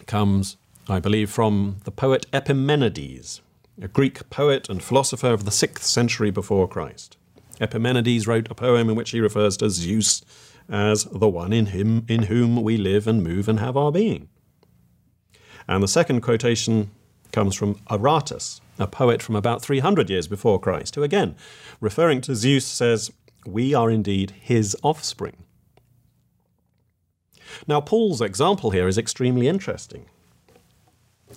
comes, 0.08 0.58
I 0.90 1.00
believe, 1.00 1.30
from 1.30 1.78
the 1.84 1.92
poet 1.92 2.26
Epimenides, 2.34 3.42
a 3.80 3.88
Greek 3.88 4.28
poet 4.32 4.70
and 4.70 4.82
philosopher 4.82 5.28
of 5.28 5.46
the 5.46 5.52
6th 5.52 5.84
century 5.84 6.32
before 6.32 6.68
Christ. 6.68 7.16
Epimenides 7.62 8.26
wrote 8.26 8.50
a 8.50 8.56
poem 8.56 8.90
in 8.90 8.96
which 8.96 9.12
he 9.12 9.20
refers 9.20 9.56
to 9.58 9.70
Zeus 9.70 10.24
as 10.68 11.04
the 11.04 11.30
one 11.30 11.54
in 11.54 11.68
him 11.68 12.06
in 12.08 12.24
whom 12.24 12.64
we 12.64 12.76
live 12.76 13.06
and 13.06 13.22
move 13.22 13.48
and 13.48 13.60
have 13.60 13.78
our 13.78 13.92
being. 13.92 14.30
And 15.68 15.84
the 15.84 15.88
second 15.88 16.22
quotation 16.22 16.90
comes 17.38 17.54
from 17.54 17.76
Aratus, 17.88 18.62
a 18.80 18.88
poet 18.88 19.22
from 19.22 19.36
about 19.36 19.62
300 19.62 20.10
years 20.10 20.28
before 20.28 20.60
Christ, 20.60 20.96
who 20.96 21.04
again, 21.04 21.36
referring 21.80 22.20
to 22.22 22.34
Zeus, 22.34 22.66
says, 22.66 23.12
We 23.46 23.76
are 23.76 23.92
indeed 23.92 24.32
his 24.42 24.76
offspring. 24.82 25.44
Now, 27.68 27.80
Paul's 27.80 28.22
example 28.22 28.72
here 28.72 28.88
is 28.88 28.98
extremely 28.98 29.48
interesting. 29.48 30.08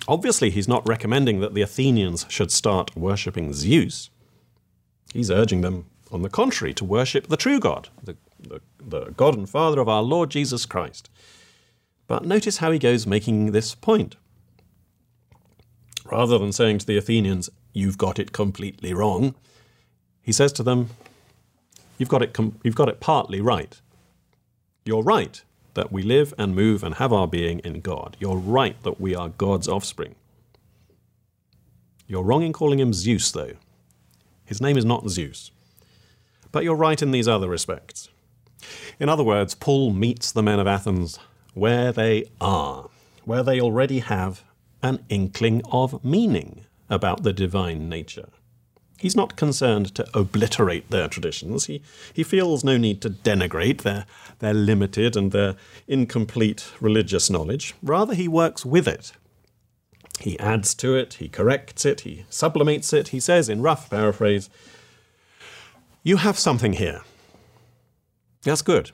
Obviously, 0.07 0.49
he's 0.49 0.67
not 0.67 0.87
recommending 0.89 1.39
that 1.41 1.53
the 1.53 1.61
Athenians 1.61 2.25
should 2.29 2.51
start 2.51 2.97
worshipping 2.97 3.53
Zeus. 3.53 4.09
He's 5.13 5.29
urging 5.29 5.61
them, 5.61 5.85
on 6.11 6.23
the 6.23 6.29
contrary, 6.29 6.73
to 6.73 6.83
worship 6.83 7.27
the 7.27 7.37
true 7.37 7.59
God, 7.59 7.89
the, 8.03 8.17
the, 8.39 8.59
the 8.83 9.11
God 9.11 9.37
and 9.37 9.47
Father 9.47 9.79
of 9.79 9.87
our 9.87 10.01
Lord 10.01 10.31
Jesus 10.31 10.65
Christ. 10.65 11.11
But 12.07 12.25
notice 12.25 12.57
how 12.57 12.71
he 12.71 12.79
goes 12.79 13.05
making 13.05 13.51
this 13.51 13.75
point. 13.75 14.15
Rather 16.11 16.37
than 16.37 16.51
saying 16.51 16.79
to 16.79 16.85
the 16.85 16.97
Athenians, 16.97 17.49
You've 17.73 17.97
got 17.97 18.19
it 18.19 18.33
completely 18.33 18.93
wrong, 18.93 19.33
he 20.21 20.33
says 20.33 20.51
to 20.53 20.63
them, 20.63 20.89
You've 21.97 22.09
got 22.09 22.21
it, 22.21 22.33
com- 22.33 22.59
you've 22.63 22.75
got 22.75 22.89
it 22.89 22.99
partly 22.99 23.39
right. 23.39 23.79
You're 24.83 25.03
right 25.03 25.41
that 25.73 25.91
we 25.91 26.03
live 26.03 26.33
and 26.37 26.53
move 26.53 26.83
and 26.83 26.95
have 26.95 27.13
our 27.13 27.27
being 27.27 27.59
in 27.59 27.79
God. 27.79 28.17
You're 28.19 28.35
right 28.37 28.81
that 28.83 28.99
we 28.99 29.15
are 29.15 29.29
God's 29.29 29.69
offspring. 29.69 30.15
You're 32.07 32.23
wrong 32.23 32.43
in 32.43 32.51
calling 32.51 32.79
him 32.79 32.91
Zeus, 32.91 33.31
though. 33.31 33.53
His 34.43 34.59
name 34.59 34.77
is 34.77 34.83
not 34.83 35.07
Zeus. 35.07 35.51
But 36.51 36.65
you're 36.65 36.75
right 36.75 37.01
in 37.01 37.11
these 37.11 37.27
other 37.27 37.47
respects. 37.47 38.09
In 38.99 39.07
other 39.07 39.23
words, 39.23 39.55
Paul 39.55 39.93
meets 39.93 40.31
the 40.31 40.43
men 40.43 40.59
of 40.59 40.67
Athens 40.67 41.19
where 41.53 41.93
they 41.93 42.25
are, 42.41 42.89
where 43.23 43.43
they 43.43 43.61
already 43.61 43.99
have 43.99 44.43
an 44.83 45.03
inkling 45.09 45.61
of 45.71 46.03
meaning 46.03 46.65
about 46.89 47.23
the 47.23 47.33
divine 47.33 47.89
nature. 47.89 48.29
He's 49.01 49.15
not 49.15 49.35
concerned 49.35 49.95
to 49.95 50.05
obliterate 50.13 50.91
their 50.91 51.07
traditions. 51.07 51.65
He, 51.65 51.81
he 52.13 52.21
feels 52.21 52.63
no 52.63 52.77
need 52.77 53.01
to 53.01 53.09
denigrate 53.09 53.81
their, 53.81 54.05
their 54.39 54.53
limited 54.53 55.15
and 55.15 55.31
their 55.31 55.55
incomplete 55.87 56.71
religious 56.79 57.27
knowledge. 57.27 57.73
Rather, 57.81 58.13
he 58.13 58.27
works 58.27 58.63
with 58.63 58.87
it. 58.87 59.13
He 60.19 60.39
adds 60.39 60.75
to 60.75 60.95
it, 60.95 61.15
he 61.15 61.27
corrects 61.27 61.83
it, 61.83 62.01
he 62.01 62.25
sublimates 62.29 62.93
it. 62.93 63.07
He 63.07 63.19
says, 63.19 63.49
in 63.49 63.63
rough 63.63 63.89
paraphrase, 63.89 64.51
You 66.03 66.17
have 66.17 66.37
something 66.37 66.73
here. 66.73 67.01
That's 68.43 68.61
good, 68.61 68.91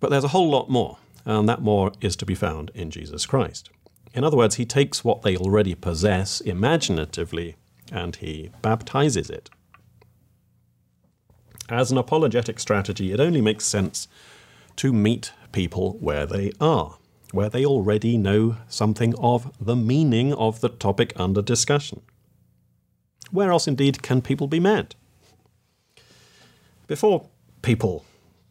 but 0.00 0.10
there's 0.10 0.24
a 0.24 0.28
whole 0.28 0.50
lot 0.50 0.68
more, 0.68 0.98
and 1.24 1.48
that 1.48 1.62
more 1.62 1.92
is 2.02 2.14
to 2.16 2.26
be 2.26 2.34
found 2.34 2.70
in 2.74 2.90
Jesus 2.90 3.24
Christ. 3.24 3.70
In 4.16 4.24
other 4.24 4.38
words, 4.38 4.54
he 4.54 4.64
takes 4.64 5.04
what 5.04 5.20
they 5.20 5.36
already 5.36 5.74
possess 5.74 6.40
imaginatively 6.40 7.56
and 7.92 8.16
he 8.16 8.50
baptizes 8.62 9.28
it. 9.28 9.50
As 11.68 11.92
an 11.92 11.98
apologetic 11.98 12.58
strategy, 12.58 13.12
it 13.12 13.20
only 13.20 13.42
makes 13.42 13.66
sense 13.66 14.08
to 14.76 14.92
meet 14.92 15.32
people 15.52 15.98
where 16.00 16.24
they 16.24 16.50
are, 16.62 16.96
where 17.32 17.50
they 17.50 17.66
already 17.66 18.16
know 18.16 18.56
something 18.68 19.14
of 19.18 19.52
the 19.60 19.76
meaning 19.76 20.32
of 20.32 20.62
the 20.62 20.70
topic 20.70 21.12
under 21.16 21.42
discussion. 21.42 22.00
Where 23.30 23.50
else, 23.50 23.68
indeed, 23.68 24.02
can 24.02 24.22
people 24.22 24.46
be 24.46 24.60
met? 24.60 24.94
Before 26.86 27.28
people 27.60 28.06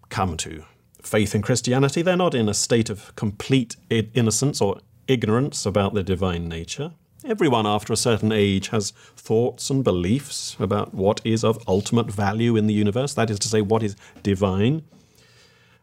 come 0.10 0.38
to 0.38 0.66
faith 1.02 1.34
in 1.34 1.42
Christianity, 1.42 2.04
they're 2.04 2.18
not 2.18 2.36
in 2.36 2.50
a 2.50 2.54
state 2.54 2.92
of 2.92 3.16
complete 3.16 3.78
innocence 3.90 4.62
or 4.62 4.80
ignorance 5.08 5.66
about 5.66 5.94
the 5.94 6.04
divine 6.04 6.48
nature. 6.48 6.92
Everyone 7.26 7.66
after 7.66 7.92
a 7.92 7.98
certain 7.98 8.32
age 8.32 8.68
has 8.68 8.92
thoughts 9.16 9.70
and 9.70 9.84
beliefs 9.84 10.56
about 10.60 10.94
what 10.94 11.22
is 11.24 11.44
of 11.44 11.58
ultimate 11.68 12.12
value 12.12 12.56
in 12.56 12.68
the 12.68 12.74
universe, 12.74 13.14
that 13.16 13.30
is 13.30 13.40
to 13.40 13.48
say, 13.48 13.62
what 13.62 13.82
is 13.82 13.96
divine. 14.22 14.84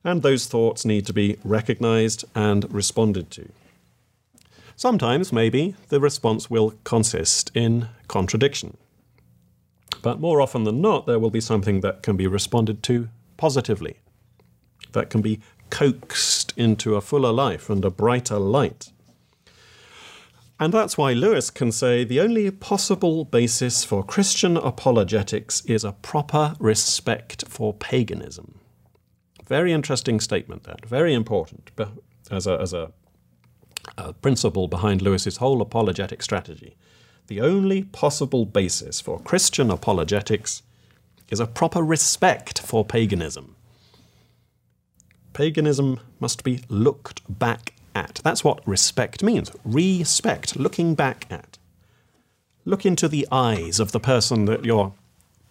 And 0.05 0.23
those 0.23 0.47
thoughts 0.47 0.85
need 0.85 1.07
to 1.07 1.13
be 1.13 1.39
recognized 1.43 2.25
and 2.35 2.73
responded 2.73 3.31
to. 3.33 3.49
Sometimes, 4.77 5.33
maybe, 5.33 5.75
the 5.89 6.01
response 6.01 6.51
will 6.51 6.75
consist 6.85 7.51
in 7.55 7.89
contradiction. 8.09 8.77
But 10.01 10.21
more 10.21 10.41
often 10.41 10.65
than 10.65 10.81
not, 10.81 11.07
there 11.07 11.19
will 11.19 11.31
be 11.31 11.41
something 11.41 11.81
that 11.81 12.03
can 12.03 12.17
be 12.17 12.27
responded 12.27 12.83
to 12.85 13.09
positively, 13.37 13.97
that 14.93 15.11
can 15.11 15.23
be 15.23 15.41
coaxed 15.71 16.53
into 16.57 16.97
a 16.97 17.01
fuller 17.01 17.33
life 17.33 17.71
and 17.71 17.85
a 17.85 17.91
brighter 17.91 18.39
light. 18.39 18.91
And 20.63 20.73
that's 20.73 20.97
why 20.97 21.13
Lewis 21.13 21.51
can 21.51 21.73
say 21.73 22.05
the 22.05 22.21
only 22.21 22.49
possible 22.53 23.25
basis 23.25 23.83
for 23.83 24.05
Christian 24.05 24.57
apologetics 24.57 25.65
is 25.65 25.83
a 25.83 25.91
proper 25.91 26.55
respect 26.61 27.49
for 27.49 27.75
paganism. 27.75 28.61
Very 29.45 29.73
interesting 29.73 30.21
statement, 30.21 30.63
that. 30.63 30.87
Very 30.87 31.15
important 31.15 31.73
as 32.31 32.47
a, 32.47 32.61
as 32.61 32.73
a, 32.73 32.93
a 33.99 34.13
principle 34.13 34.69
behind 34.69 35.03
Lewis's 35.03 35.39
whole 35.39 35.61
apologetic 35.61 36.23
strategy. 36.23 36.77
The 37.27 37.41
only 37.41 37.83
possible 37.83 38.47
basis 38.47 39.01
for 39.01 39.19
Christian 39.19 39.69
apologetics 39.69 40.63
is 41.29 41.41
a 41.41 41.49
proper 41.49 41.83
respect 41.83 42.61
for 42.61 42.85
paganism. 42.85 43.57
Paganism 45.33 45.99
must 46.21 46.45
be 46.45 46.61
looked 46.69 47.21
back 47.29 47.75
at. 47.95 48.21
That's 48.25 48.45
what 48.45 48.67
respect 48.67 49.23
means. 49.23 49.51
Respect, 49.65 50.57
looking 50.57 50.95
back 50.95 51.27
at. 51.31 51.59
Look 52.65 52.87
into 52.87 53.09
the 53.09 53.27
eyes 53.31 53.81
of 53.81 53.93
the 53.93 54.01
person 54.01 54.45
that 54.47 54.65
you're 54.65 54.95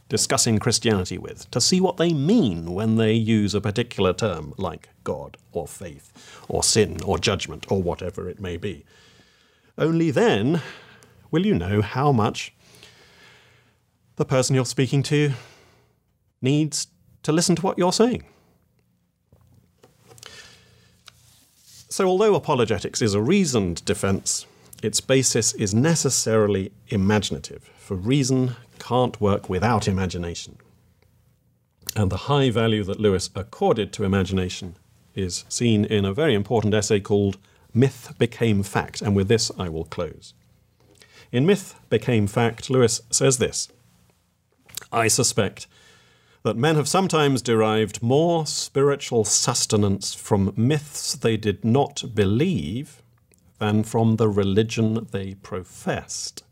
discussing 0.08 0.60
Christianity 0.60 1.18
with 1.18 1.50
to 1.52 1.62
see 1.62 1.80
what 1.80 1.98
they 1.98 2.14
mean 2.14 2.74
when 2.74 2.98
they 2.98 3.14
use 3.14 3.56
a 3.56 3.62
particular 3.62 4.12
term 4.12 4.54
like 4.58 4.90
God 5.04 5.38
or 5.54 5.68
faith 5.68 6.12
or 6.50 6.64
sin 6.64 6.98
or 7.06 7.18
judgment 7.18 7.66
or 7.72 7.82
whatever 7.82 8.28
it 8.28 8.40
may 8.40 8.58
be. 8.58 8.86
Only 9.78 10.12
then 10.12 10.62
will 11.32 11.46
you 11.46 11.56
know 11.56 11.82
how 11.82 12.12
much 12.12 12.54
the 14.18 14.26
person 14.26 14.54
you're 14.54 14.66
speaking 14.66 15.02
to 15.04 15.32
needs 16.42 16.88
to 17.24 17.32
listen 17.32 17.56
to 17.56 17.62
what 17.62 17.78
you're 17.78 17.94
saying. 17.94 18.26
So, 21.92 22.08
although 22.08 22.36
apologetics 22.36 23.02
is 23.02 23.14
a 23.14 23.22
reasoned 23.22 23.84
defense, 23.84 24.46
its 24.82 25.02
basis 25.02 25.54
is 25.54 25.74
necessarily 25.74 26.72
imaginative, 26.88 27.70
for 27.78 27.96
reason 27.96 28.56
can't 28.80 29.20
work 29.20 29.50
without 29.50 29.90
imagination. 29.90 30.56
And 31.94 32.10
the 32.10 32.32
high 32.32 32.50
value 32.50 32.86
that 32.86 33.02
Lewis 33.02 33.30
accorded 33.36 33.92
to 33.92 34.06
imagination 34.06 34.78
is 35.16 35.44
seen 35.50 35.84
in 35.84 36.06
a 36.06 36.14
very 36.14 36.34
important 36.34 36.74
essay 36.74 37.02
called 37.02 37.38
Myth 37.74 38.14
Became 38.18 38.64
Fact, 38.64 39.02
and 39.02 39.14
with 39.14 39.28
this 39.28 39.52
I 39.60 39.68
will 39.68 39.84
close. 39.84 40.34
In 41.34 41.46
Myth 41.46 41.76
Became 41.90 42.26
Fact, 42.26 42.70
Lewis 42.70 43.02
says 43.10 43.38
this 43.38 43.68
I 44.94 45.10
suspect 45.10 45.68
that 46.44 46.58
men 46.58 46.76
have 46.76 46.88
sometimes 46.88 47.42
derived 47.42 48.02
more 48.02 48.46
spiritual 48.48 49.24
sustenance 49.24 50.14
from 50.14 50.54
myths 50.56 51.14
they 51.16 51.38
did 51.38 51.64
not 51.64 52.04
believe 52.16 53.02
than 53.60 53.84
from 53.84 54.16
the 54.16 54.28
religion 54.28 55.08
they 55.12 55.36
professed. 55.36 56.44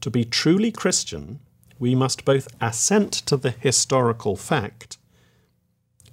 To 0.00 0.10
be 0.10 0.24
truly 0.24 0.72
Christian, 0.72 1.40
we 1.78 1.94
must 1.94 2.24
both 2.24 2.48
assent 2.60 3.12
to 3.12 3.36
the 3.36 3.50
historical 3.50 4.36
fact 4.36 4.98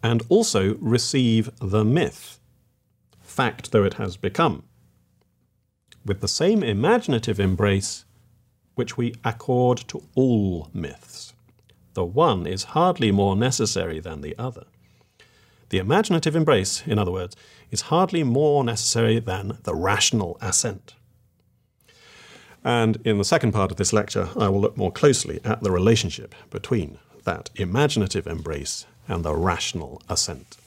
and 0.03 0.21
also 0.29 0.75
receive 0.75 1.49
the 1.59 1.83
myth, 1.83 2.39
fact 3.21 3.71
though 3.71 3.83
it 3.83 3.95
has 3.95 4.17
become, 4.17 4.63
with 6.05 6.21
the 6.21 6.27
same 6.27 6.61
imaginative 6.61 7.39
embrace 7.39 8.05
which 8.75 8.97
we 8.97 9.15
accord 9.23 9.79
to 9.87 10.03
all 10.13 10.69
myths. 10.73 11.34
The 11.95 12.05
one 12.05 12.45
is 12.45 12.75
hardly 12.75 13.11
more 13.11 13.37
necessary 13.37 13.99
than 14.01 14.19
the 14.21 14.37
other. 14.37 14.65
The 15.69 15.77
imaginative 15.77 16.35
embrace, 16.35 16.83
in 16.85 16.99
other 16.99 17.11
words, 17.11 17.35
is 17.71 17.81
hardly 17.89 18.23
more 18.23 18.63
necessary 18.65 19.19
than 19.19 19.57
the 19.63 19.73
rational 19.73 20.37
assent. 20.41 20.93
And 22.65 22.97
in 23.05 23.17
the 23.17 23.23
second 23.23 23.53
part 23.53 23.71
of 23.71 23.77
this 23.77 23.93
lecture, 23.93 24.29
I 24.35 24.49
will 24.49 24.59
look 24.59 24.75
more 24.75 24.91
closely 24.91 25.39
at 25.45 25.63
the 25.63 25.71
relationship 25.71 26.35
between 26.49 26.99
that 27.23 27.49
imaginative 27.55 28.27
embrace 28.27 28.85
and 29.07 29.23
the 29.23 29.35
rational 29.35 30.01
assent. 30.09 30.57